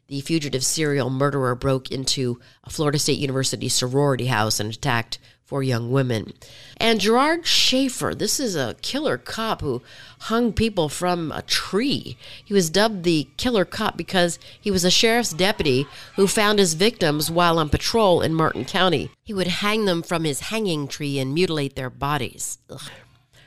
the 0.07 0.21
fugitive 0.21 0.65
serial 0.65 1.09
murderer 1.09 1.55
broke 1.55 1.89
into 1.89 2.39
a 2.63 2.69
Florida 2.69 2.99
State 2.99 3.17
University 3.17 3.69
sorority 3.69 4.27
house 4.27 4.59
and 4.59 4.71
attacked 4.71 5.17
four 5.45 5.61
young 5.61 5.91
women. 5.91 6.33
And 6.77 6.99
Gerard 6.99 7.45
Schaefer, 7.45 8.15
this 8.15 8.39
is 8.39 8.55
a 8.55 8.75
killer 8.81 9.17
cop 9.17 9.61
who 9.61 9.81
hung 10.21 10.51
people 10.51 10.89
from 10.89 11.31
a 11.31 11.43
tree. 11.43 12.17
He 12.43 12.53
was 12.53 12.71
dubbed 12.71 13.03
the 13.03 13.27
killer 13.37 13.63
cop 13.63 13.95
because 13.95 14.39
he 14.59 14.71
was 14.71 14.83
a 14.83 14.91
sheriff's 14.91 15.33
deputy 15.33 15.85
who 16.15 16.27
found 16.27 16.57
his 16.57 16.73
victims 16.73 17.29
while 17.29 17.59
on 17.59 17.69
patrol 17.69 18.21
in 18.21 18.33
Martin 18.33 18.65
County. 18.65 19.11
He 19.23 19.33
would 19.33 19.47
hang 19.47 19.85
them 19.85 20.01
from 20.01 20.23
his 20.23 20.41
hanging 20.41 20.87
tree 20.87 21.19
and 21.19 21.33
mutilate 21.33 21.75
their 21.75 21.91
bodies. 21.91 22.57
Ugh. 22.69 22.81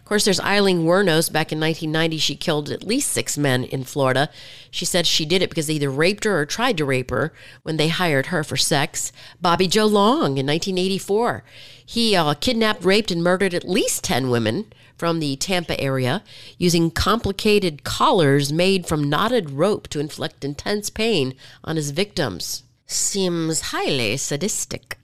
Course, 0.09 0.25
there's 0.25 0.41
Aileen 0.41 0.85
Wuornos. 0.87 1.31
Back 1.31 1.53
in 1.53 1.61
1990, 1.61 2.17
she 2.17 2.35
killed 2.35 2.71
at 2.71 2.83
least 2.83 3.13
six 3.13 3.37
men 3.37 3.65
in 3.65 3.85
Florida. 3.85 4.31
She 4.71 4.87
said 4.87 5.07
she 5.07 5.27
did 5.27 5.43
it 5.43 5.51
because 5.51 5.67
they 5.67 5.75
either 5.75 5.91
raped 5.91 6.25
her 6.25 6.41
or 6.41 6.47
tried 6.47 6.79
to 6.79 6.87
rape 6.87 7.11
her 7.11 7.35
when 7.63 7.77
they 7.77 7.89
hired 7.89 8.27
her 8.27 8.43
for 8.43 8.57
sex. 8.57 9.13
Bobby 9.43 9.67
Joe 9.67 9.85
Long 9.85 10.39
in 10.39 10.47
1984. 10.47 11.45
He 11.85 12.17
uh, 12.17 12.33
kidnapped, 12.33 12.87
raped, 12.87 13.11
and 13.11 13.23
murdered 13.23 13.53
at 13.53 13.69
least 13.69 14.03
10 14.05 14.31
women 14.31 14.73
from 14.97 15.21
the 15.21 15.37
Tampa 15.37 15.79
area 15.79 16.23
using 16.57 16.91
complicated 16.91 17.85
collars 17.85 18.51
made 18.51 18.87
from 18.87 19.11
knotted 19.11 19.51
rope 19.51 19.89
to 19.89 20.01
inflict 20.01 20.43
intense 20.43 20.89
pain 20.89 21.35
on 21.63 21.77
his 21.77 21.91
victims. 21.91 22.63
Seems 22.87 23.61
highly 23.61 24.17
sadistic. 24.17 24.98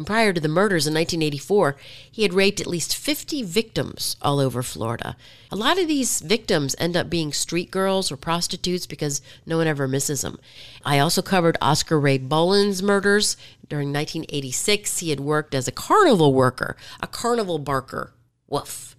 And 0.00 0.06
prior 0.06 0.32
to 0.32 0.40
the 0.40 0.48
murders 0.48 0.86
in 0.86 0.94
1984, 0.94 1.76
he 2.10 2.22
had 2.22 2.32
raped 2.32 2.58
at 2.58 2.66
least 2.66 2.96
50 2.96 3.42
victims 3.42 4.16
all 4.22 4.40
over 4.40 4.62
Florida. 4.62 5.14
A 5.50 5.56
lot 5.56 5.78
of 5.78 5.88
these 5.88 6.22
victims 6.22 6.74
end 6.78 6.96
up 6.96 7.10
being 7.10 7.34
street 7.34 7.70
girls 7.70 8.10
or 8.10 8.16
prostitutes 8.16 8.86
because 8.86 9.20
no 9.44 9.58
one 9.58 9.66
ever 9.66 9.86
misses 9.86 10.22
them. 10.22 10.40
I 10.86 11.00
also 11.00 11.20
covered 11.20 11.58
Oscar 11.60 12.00
Ray 12.00 12.16
Bolin's 12.16 12.82
murders. 12.82 13.36
During 13.68 13.92
1986, 13.92 15.00
he 15.00 15.10
had 15.10 15.20
worked 15.20 15.54
as 15.54 15.68
a 15.68 15.72
carnival 15.72 16.32
worker, 16.32 16.78
a 17.00 17.06
carnival 17.06 17.58
barker. 17.58 18.14
Woof. 18.48 18.96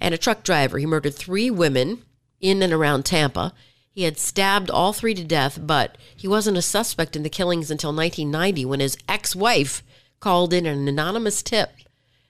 And 0.00 0.12
a 0.12 0.18
truck 0.18 0.42
driver. 0.42 0.78
He 0.78 0.86
murdered 0.86 1.14
three 1.14 1.52
women 1.52 2.02
in 2.40 2.64
and 2.64 2.72
around 2.72 3.04
Tampa. 3.04 3.54
He 3.92 4.02
had 4.02 4.18
stabbed 4.18 4.70
all 4.70 4.92
three 4.92 5.14
to 5.14 5.22
death, 5.22 5.60
but 5.62 5.96
he 6.16 6.26
wasn't 6.26 6.58
a 6.58 6.62
suspect 6.62 7.14
in 7.14 7.22
the 7.22 7.30
killings 7.30 7.70
until 7.70 7.94
1990 7.94 8.64
when 8.64 8.80
his 8.80 8.98
ex 9.08 9.36
wife 9.36 9.84
called 10.22 10.52
in 10.52 10.66
an 10.66 10.86
anonymous 10.86 11.42
tip 11.42 11.72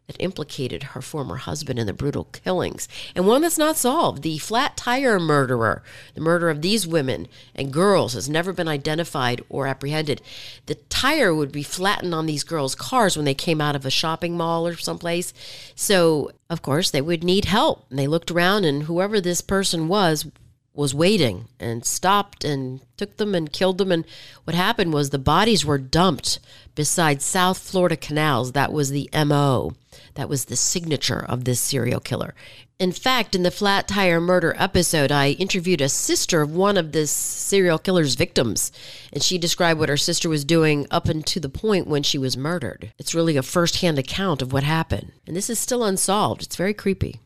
that 0.07 0.17
implicated 0.19 0.83
her 0.83 1.03
former 1.03 1.37
husband 1.37 1.79
in 1.79 1.87
the 1.87 1.93
brutal 1.93 2.25
killings. 2.25 2.89
And 3.15 3.27
one 3.27 3.43
that's 3.43 3.59
not 3.59 3.77
solved 3.77 4.23
the 4.23 4.39
flat 4.39 4.79
tire 4.79 5.21
murderer. 5.21 5.83
The 6.15 6.23
murder 6.23 6.49
of 6.49 6.63
these 6.63 6.87
women 6.87 7.29
and 7.55 7.73
girls 7.73 8.15
has 8.15 8.31
never 8.31 8.53
been 8.53 8.67
identified 8.67 9.43
or 9.51 9.67
apprehended. 9.67 10.23
The 10.67 10.77
tire 10.77 11.35
would 11.35 11.53
be 11.53 11.63
flattened 11.63 12.15
on 12.15 12.25
these 12.25 12.45
girls' 12.45 12.75
cars 12.75 13.15
when 13.15 13.27
they 13.27 13.35
came 13.35 13.61
out 13.61 13.77
of 13.77 13.85
a 13.85 13.91
shopping 13.91 14.39
mall 14.39 14.67
or 14.67 14.77
someplace. 14.77 15.35
So, 15.75 16.33
of 16.49 16.63
course, 16.63 16.91
they 16.91 17.03
would 17.03 17.23
need 17.23 17.45
help. 17.45 17.85
And 17.91 17.99
they 17.99 18.09
looked 18.09 18.31
around, 18.31 18.65
and 18.65 18.85
whoever 18.85 19.21
this 19.21 19.43
person 19.43 19.87
was 19.87 20.27
was 20.75 20.95
waiting 20.95 21.49
and 21.61 21.85
stopped 21.85 22.45
and 22.45 22.81
took 22.97 23.17
them 23.17 23.35
and 23.35 23.53
killed 23.53 23.79
them. 23.79 23.93
And 23.93 24.05
what 24.45 24.55
happened 24.55 24.93
was 24.93 25.11
the 25.11 25.19
bodies 25.19 25.65
were 25.65 25.79
dumped 25.79 26.39
beside 26.75 27.21
South 27.21 27.59
Florida 27.59 27.97
canals. 27.97 28.53
That 28.53 28.73
was 28.73 28.91
the 28.91 29.11
MO. 29.13 29.73
That 30.15 30.29
was 30.29 30.47
the 30.47 30.57
signature 30.57 31.25
of 31.25 31.45
this 31.45 31.61
serial 31.61 32.01
killer. 32.01 32.35
In 32.79 32.91
fact, 32.91 33.35
in 33.37 33.45
the 33.45 33.51
flat 33.51 33.87
tire 33.87 34.21
murder 34.21 34.57
episode, 34.59 35.13
I 35.13 35.31
interviewed 35.33 35.81
a 35.81 35.89
sister 35.89 36.43
of 36.43 36.51
one 36.51 36.77
of 36.77 36.93
this 36.93 37.13
serial 37.13 37.79
killer's 37.79 38.17
victims, 38.17 38.73
and 39.13 39.23
she 39.23 39.39
described 39.39 39.79
what 39.79 39.89
her 39.89 39.97
sister 39.97 40.29
was 40.29 40.45
doing 40.45 40.87
up 40.91 41.09
until 41.09 41.43
the 41.43 41.49
point 41.49 41.87
when 41.87 42.03
she 42.03 42.19
was 42.19 42.37
murdered. 42.37 42.93
It's 42.99 43.15
really 43.15 43.37
a 43.37 43.43
first 43.43 43.83
hand 43.83 43.99
account 43.99 44.43
of 44.43 44.53
what 44.53 44.65
happened. 44.65 45.13
And 45.27 45.37
this 45.37 45.49
is 45.49 45.61
still 45.61 45.85
unsolved. 45.85 46.43
It's 46.43 46.57
very 46.57 46.75
creepy. 46.75 47.21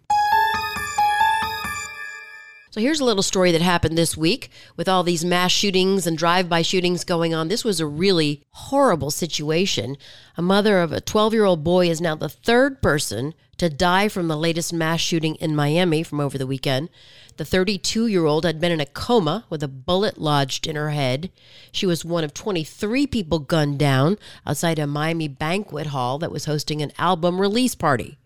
So 2.77 2.83
here's 2.83 3.01
a 3.01 3.07
little 3.07 3.23
story 3.23 3.53
that 3.53 3.63
happened 3.63 3.97
this 3.97 4.19
week 4.19 4.51
with 4.77 4.87
all 4.87 5.03
these 5.03 5.25
mass 5.25 5.51
shootings 5.51 6.07
and 6.07 6.19
drive 6.19 6.47
by 6.47 6.61
shootings 6.61 7.05
going 7.05 7.33
on. 7.33 7.49
This 7.49 7.65
was 7.65 7.81
a 7.81 7.87
really 7.87 8.43
horrible 8.51 9.11
situation. 9.11 9.97
A 10.37 10.43
mother 10.43 10.81
of 10.83 10.93
a 10.93 11.01
12 11.01 11.33
year 11.33 11.47
old 11.47 11.65
boy 11.65 11.89
is 11.89 12.03
now 12.03 12.15
the 12.15 12.29
third 12.29 12.83
person 12.83 13.33
to 13.57 13.71
die 13.71 14.09
from 14.09 14.29
the 14.29 14.37
latest 14.37 14.75
mass 14.75 15.01
shooting 15.01 15.37
in 15.37 15.57
Miami 15.57 16.03
from 16.03 16.21
over 16.21 16.37
the 16.37 16.47
weekend. 16.47 16.91
The 17.39 17.47
32 17.47 18.09
year 18.09 18.27
old 18.27 18.45
had 18.45 18.61
been 18.61 18.73
in 18.73 18.81
a 18.81 18.85
coma 18.85 19.47
with 19.49 19.63
a 19.63 19.69
bullet 19.69 20.19
lodged 20.19 20.67
in 20.67 20.77
her 20.77 20.91
head. 20.91 21.31
She 21.73 21.87
was 21.87 22.05
one 22.05 22.25
of 22.25 22.35
23 22.35 23.07
people 23.07 23.39
gunned 23.39 23.79
down 23.79 24.19
outside 24.47 24.79
a 24.79 24.87
Miami 24.87 25.29
banquet 25.29 25.87
hall 25.87 26.19
that 26.19 26.31
was 26.31 26.45
hosting 26.45 26.83
an 26.83 26.93
album 26.99 27.41
release 27.41 27.75
party. 27.75 28.19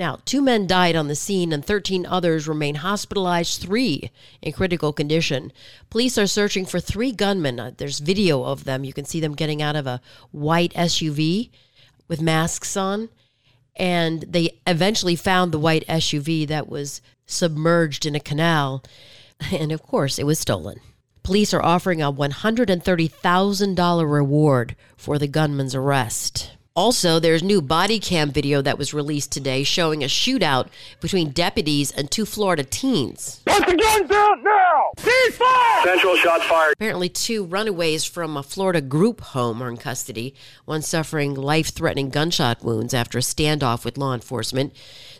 Now, 0.00 0.18
two 0.24 0.40
men 0.40 0.66
died 0.66 0.96
on 0.96 1.08
the 1.08 1.14
scene 1.14 1.52
and 1.52 1.62
13 1.62 2.06
others 2.06 2.48
remain 2.48 2.76
hospitalized, 2.76 3.60
three 3.60 4.10
in 4.40 4.52
critical 4.52 4.94
condition. 4.94 5.52
Police 5.90 6.16
are 6.16 6.26
searching 6.26 6.64
for 6.64 6.80
three 6.80 7.12
gunmen. 7.12 7.60
Uh, 7.60 7.72
There's 7.76 7.98
video 7.98 8.44
of 8.44 8.64
them. 8.64 8.82
You 8.82 8.94
can 8.94 9.04
see 9.04 9.20
them 9.20 9.34
getting 9.34 9.60
out 9.60 9.76
of 9.76 9.86
a 9.86 10.00
white 10.30 10.72
SUV 10.72 11.50
with 12.08 12.22
masks 12.22 12.78
on. 12.78 13.10
And 13.76 14.22
they 14.22 14.58
eventually 14.66 15.16
found 15.16 15.52
the 15.52 15.58
white 15.58 15.86
SUV 15.86 16.48
that 16.48 16.66
was 16.66 17.02
submerged 17.26 18.06
in 18.06 18.14
a 18.14 18.20
canal. 18.20 18.82
And 19.52 19.70
of 19.70 19.82
course, 19.82 20.18
it 20.18 20.24
was 20.24 20.38
stolen. 20.38 20.80
Police 21.22 21.52
are 21.52 21.62
offering 21.62 22.00
a 22.00 22.10
$130,000 22.10 24.10
reward 24.10 24.76
for 24.96 25.18
the 25.18 25.28
gunman's 25.28 25.74
arrest. 25.74 26.52
Also, 26.76 27.18
there's 27.18 27.42
new 27.42 27.60
body 27.60 27.98
cam 27.98 28.30
video 28.30 28.62
that 28.62 28.78
was 28.78 28.94
released 28.94 29.32
today 29.32 29.64
showing 29.64 30.04
a 30.04 30.06
shootout 30.06 30.68
between 31.00 31.30
deputies 31.30 31.90
and 31.90 32.08
two 32.08 32.24
Florida 32.24 32.62
teens. 32.62 33.42
Put 33.44 33.66
the 33.66 33.76
guns 33.76 34.08
down 34.08 34.44
now! 34.44 34.92
Ceasefire! 34.96 35.82
Central 35.82 36.14
shots 36.16 36.44
fired. 36.44 36.74
Apparently, 36.74 37.08
two 37.08 37.44
runaways 37.44 38.04
from 38.04 38.36
a 38.36 38.42
Florida 38.44 38.80
group 38.80 39.20
home 39.20 39.60
are 39.60 39.68
in 39.68 39.78
custody, 39.78 40.32
one 40.64 40.80
suffering 40.80 41.34
life 41.34 41.70
threatening 41.70 42.08
gunshot 42.08 42.62
wounds 42.62 42.94
after 42.94 43.18
a 43.18 43.22
standoff 43.22 43.84
with 43.84 43.98
law 43.98 44.14
enforcement. 44.14 44.72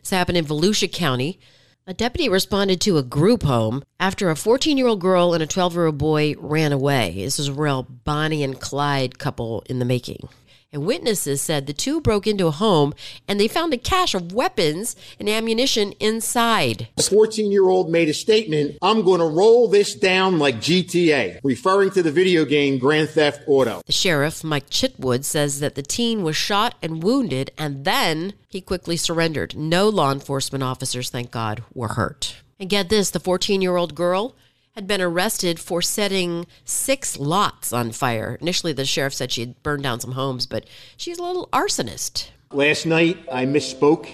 This 0.02 0.10
happened 0.10 0.38
in 0.38 0.44
Volusia 0.44 0.90
County. 0.90 1.40
A 1.84 1.94
deputy 1.94 2.28
responded 2.28 2.80
to 2.82 2.98
a 2.98 3.02
group 3.02 3.42
home 3.42 3.82
after 3.98 4.30
a 4.30 4.36
14 4.36 4.78
year 4.78 4.86
old 4.86 5.00
girl 5.00 5.34
and 5.34 5.42
a 5.42 5.46
12 5.48 5.74
year 5.74 5.86
old 5.86 5.98
boy 5.98 6.36
ran 6.38 6.70
away. 6.70 7.14
This 7.16 7.40
is 7.40 7.48
a 7.48 7.52
real 7.52 7.82
Bonnie 7.82 8.44
and 8.44 8.60
Clyde 8.60 9.18
couple 9.18 9.64
in 9.66 9.80
the 9.80 9.84
making. 9.84 10.28
And 10.72 10.86
witnesses 10.86 11.42
said 11.42 11.66
the 11.66 11.72
two 11.72 12.00
broke 12.00 12.28
into 12.28 12.46
a 12.46 12.52
home 12.52 12.94
and 13.26 13.40
they 13.40 13.48
found 13.48 13.74
a 13.74 13.76
cache 13.76 14.14
of 14.14 14.32
weapons 14.32 14.94
and 15.18 15.28
ammunition 15.28 15.92
inside. 15.98 16.86
A 16.96 17.02
14 17.02 17.50
year 17.50 17.68
old 17.68 17.90
made 17.90 18.08
a 18.08 18.14
statement, 18.14 18.78
I'm 18.80 19.02
going 19.02 19.18
to 19.18 19.26
roll 19.26 19.66
this 19.66 19.96
down 19.96 20.38
like 20.38 20.56
GTA, 20.56 21.40
referring 21.42 21.90
to 21.90 22.04
the 22.04 22.12
video 22.12 22.44
game 22.44 22.78
Grand 22.78 23.08
Theft 23.08 23.42
Auto. 23.48 23.82
The 23.84 23.92
sheriff, 23.92 24.44
Mike 24.44 24.70
Chitwood, 24.70 25.24
says 25.24 25.58
that 25.58 25.74
the 25.74 25.82
teen 25.82 26.22
was 26.22 26.36
shot 26.36 26.76
and 26.80 27.02
wounded 27.02 27.50
and 27.58 27.84
then 27.84 28.34
he 28.46 28.60
quickly 28.60 28.96
surrendered. 28.96 29.56
No 29.56 29.88
law 29.88 30.12
enforcement 30.12 30.62
officers, 30.62 31.10
thank 31.10 31.32
God, 31.32 31.64
were 31.74 31.88
hurt. 31.88 32.36
And 32.60 32.70
get 32.70 32.90
this 32.90 33.10
the 33.10 33.18
14 33.18 33.60
year 33.60 33.76
old 33.76 33.96
girl 33.96 34.36
had 34.74 34.86
been 34.86 35.00
arrested 35.00 35.58
for 35.58 35.82
setting 35.82 36.46
six 36.64 37.18
lots 37.18 37.72
on 37.72 37.90
fire. 37.92 38.38
Initially, 38.40 38.72
the 38.72 38.84
sheriff 38.84 39.14
said 39.14 39.32
she 39.32 39.40
had 39.40 39.62
burned 39.62 39.82
down 39.82 40.00
some 40.00 40.12
homes, 40.12 40.46
but 40.46 40.64
she's 40.96 41.18
a 41.18 41.22
little 41.22 41.48
arsonist. 41.52 42.28
Last 42.52 42.86
night, 42.86 43.18
I 43.30 43.46
misspoke 43.46 44.08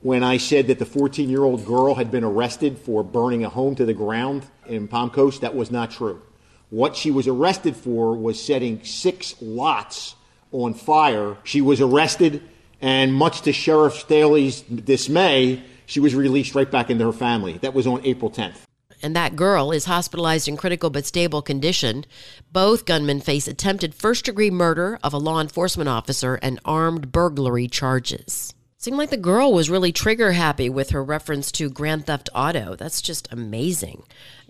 when 0.00 0.22
I 0.22 0.36
said 0.36 0.68
that 0.68 0.78
the 0.78 0.86
14 0.86 1.28
year 1.28 1.42
old 1.42 1.64
girl 1.64 1.94
had 1.94 2.10
been 2.10 2.24
arrested 2.24 2.78
for 2.78 3.02
burning 3.02 3.44
a 3.44 3.48
home 3.48 3.74
to 3.76 3.84
the 3.84 3.94
ground 3.94 4.46
in 4.66 4.86
Palm 4.86 5.10
Coast. 5.10 5.40
That 5.40 5.56
was 5.56 5.70
not 5.70 5.90
true. 5.90 6.22
What 6.70 6.96
she 6.96 7.10
was 7.10 7.26
arrested 7.26 7.76
for 7.76 8.16
was 8.16 8.42
setting 8.42 8.84
six 8.84 9.34
lots 9.40 10.14
on 10.52 10.74
fire. 10.74 11.36
She 11.44 11.60
was 11.60 11.80
arrested, 11.80 12.42
and 12.80 13.12
much 13.12 13.42
to 13.42 13.52
Sheriff 13.52 13.94
Staly's 13.94 14.62
dismay, 14.62 15.62
she 15.86 16.00
was 16.00 16.14
released 16.14 16.54
right 16.54 16.70
back 16.70 16.90
into 16.90 17.04
her 17.04 17.12
family. 17.12 17.58
That 17.58 17.74
was 17.74 17.86
on 17.86 18.04
April 18.04 18.30
10th 18.30 18.65
and 19.06 19.14
that 19.14 19.36
girl 19.36 19.70
is 19.70 19.84
hospitalized 19.84 20.48
in 20.48 20.56
critical 20.56 20.90
but 20.90 21.06
stable 21.06 21.40
condition. 21.40 22.04
Both 22.50 22.86
gunmen 22.86 23.20
face 23.20 23.46
attempted 23.46 23.94
first 23.94 24.24
degree 24.24 24.50
murder 24.50 24.98
of 25.00 25.12
a 25.14 25.18
law 25.18 25.40
enforcement 25.40 25.88
officer 25.88 26.40
and 26.42 26.58
armed 26.64 27.12
burglary 27.12 27.68
charges. 27.68 28.52
Seemed 28.78 28.96
like 28.96 29.10
the 29.10 29.16
girl 29.16 29.52
was 29.52 29.70
really 29.70 29.92
trigger 29.92 30.32
happy 30.32 30.68
with 30.68 30.90
her 30.90 31.04
reference 31.04 31.52
to 31.52 31.70
Grand 31.70 32.06
Theft 32.06 32.28
Auto. 32.34 32.74
That's 32.74 33.00
just 33.00 33.32
amazing. 33.32 34.02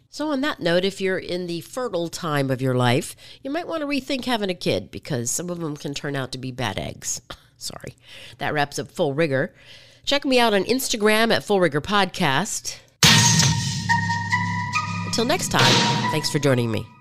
So, 0.09 0.30
on 0.30 0.40
that 0.40 0.61
note, 0.61 0.86
if 0.86 1.02
you're 1.02 1.18
in 1.18 1.46
the 1.46 1.61
fertile 1.61 2.09
time 2.09 2.50
of 2.50 2.62
your 2.62 2.74
life, 2.74 3.14
you 3.42 3.50
might 3.50 3.68
want 3.68 3.82
to 3.82 3.86
rethink 3.86 4.24
having 4.24 4.48
a 4.48 4.54
kid 4.54 4.90
because 4.90 5.30
some 5.30 5.50
of 5.50 5.61
them 5.61 5.76
can 5.76 5.92
turn 5.92 6.16
out 6.16 6.32
to 6.32 6.38
be 6.38 6.50
bad 6.50 6.78
eggs. 6.78 7.20
Sorry. 7.59 7.94
That 8.38 8.54
wraps 8.54 8.78
up 8.78 8.90
Full 8.90 9.12
Rigor. 9.12 9.54
Check 10.07 10.24
me 10.24 10.40
out 10.40 10.54
on 10.54 10.64
Instagram 10.64 11.30
at 11.30 11.44
Full 11.44 11.61
Rigor 11.61 11.82
Podcast. 11.82 12.78
Until 15.16 15.28
next 15.28 15.48
time, 15.48 15.72
thanks 16.10 16.28
for 16.28 16.38
joining 16.38 16.70
me. 16.70 16.95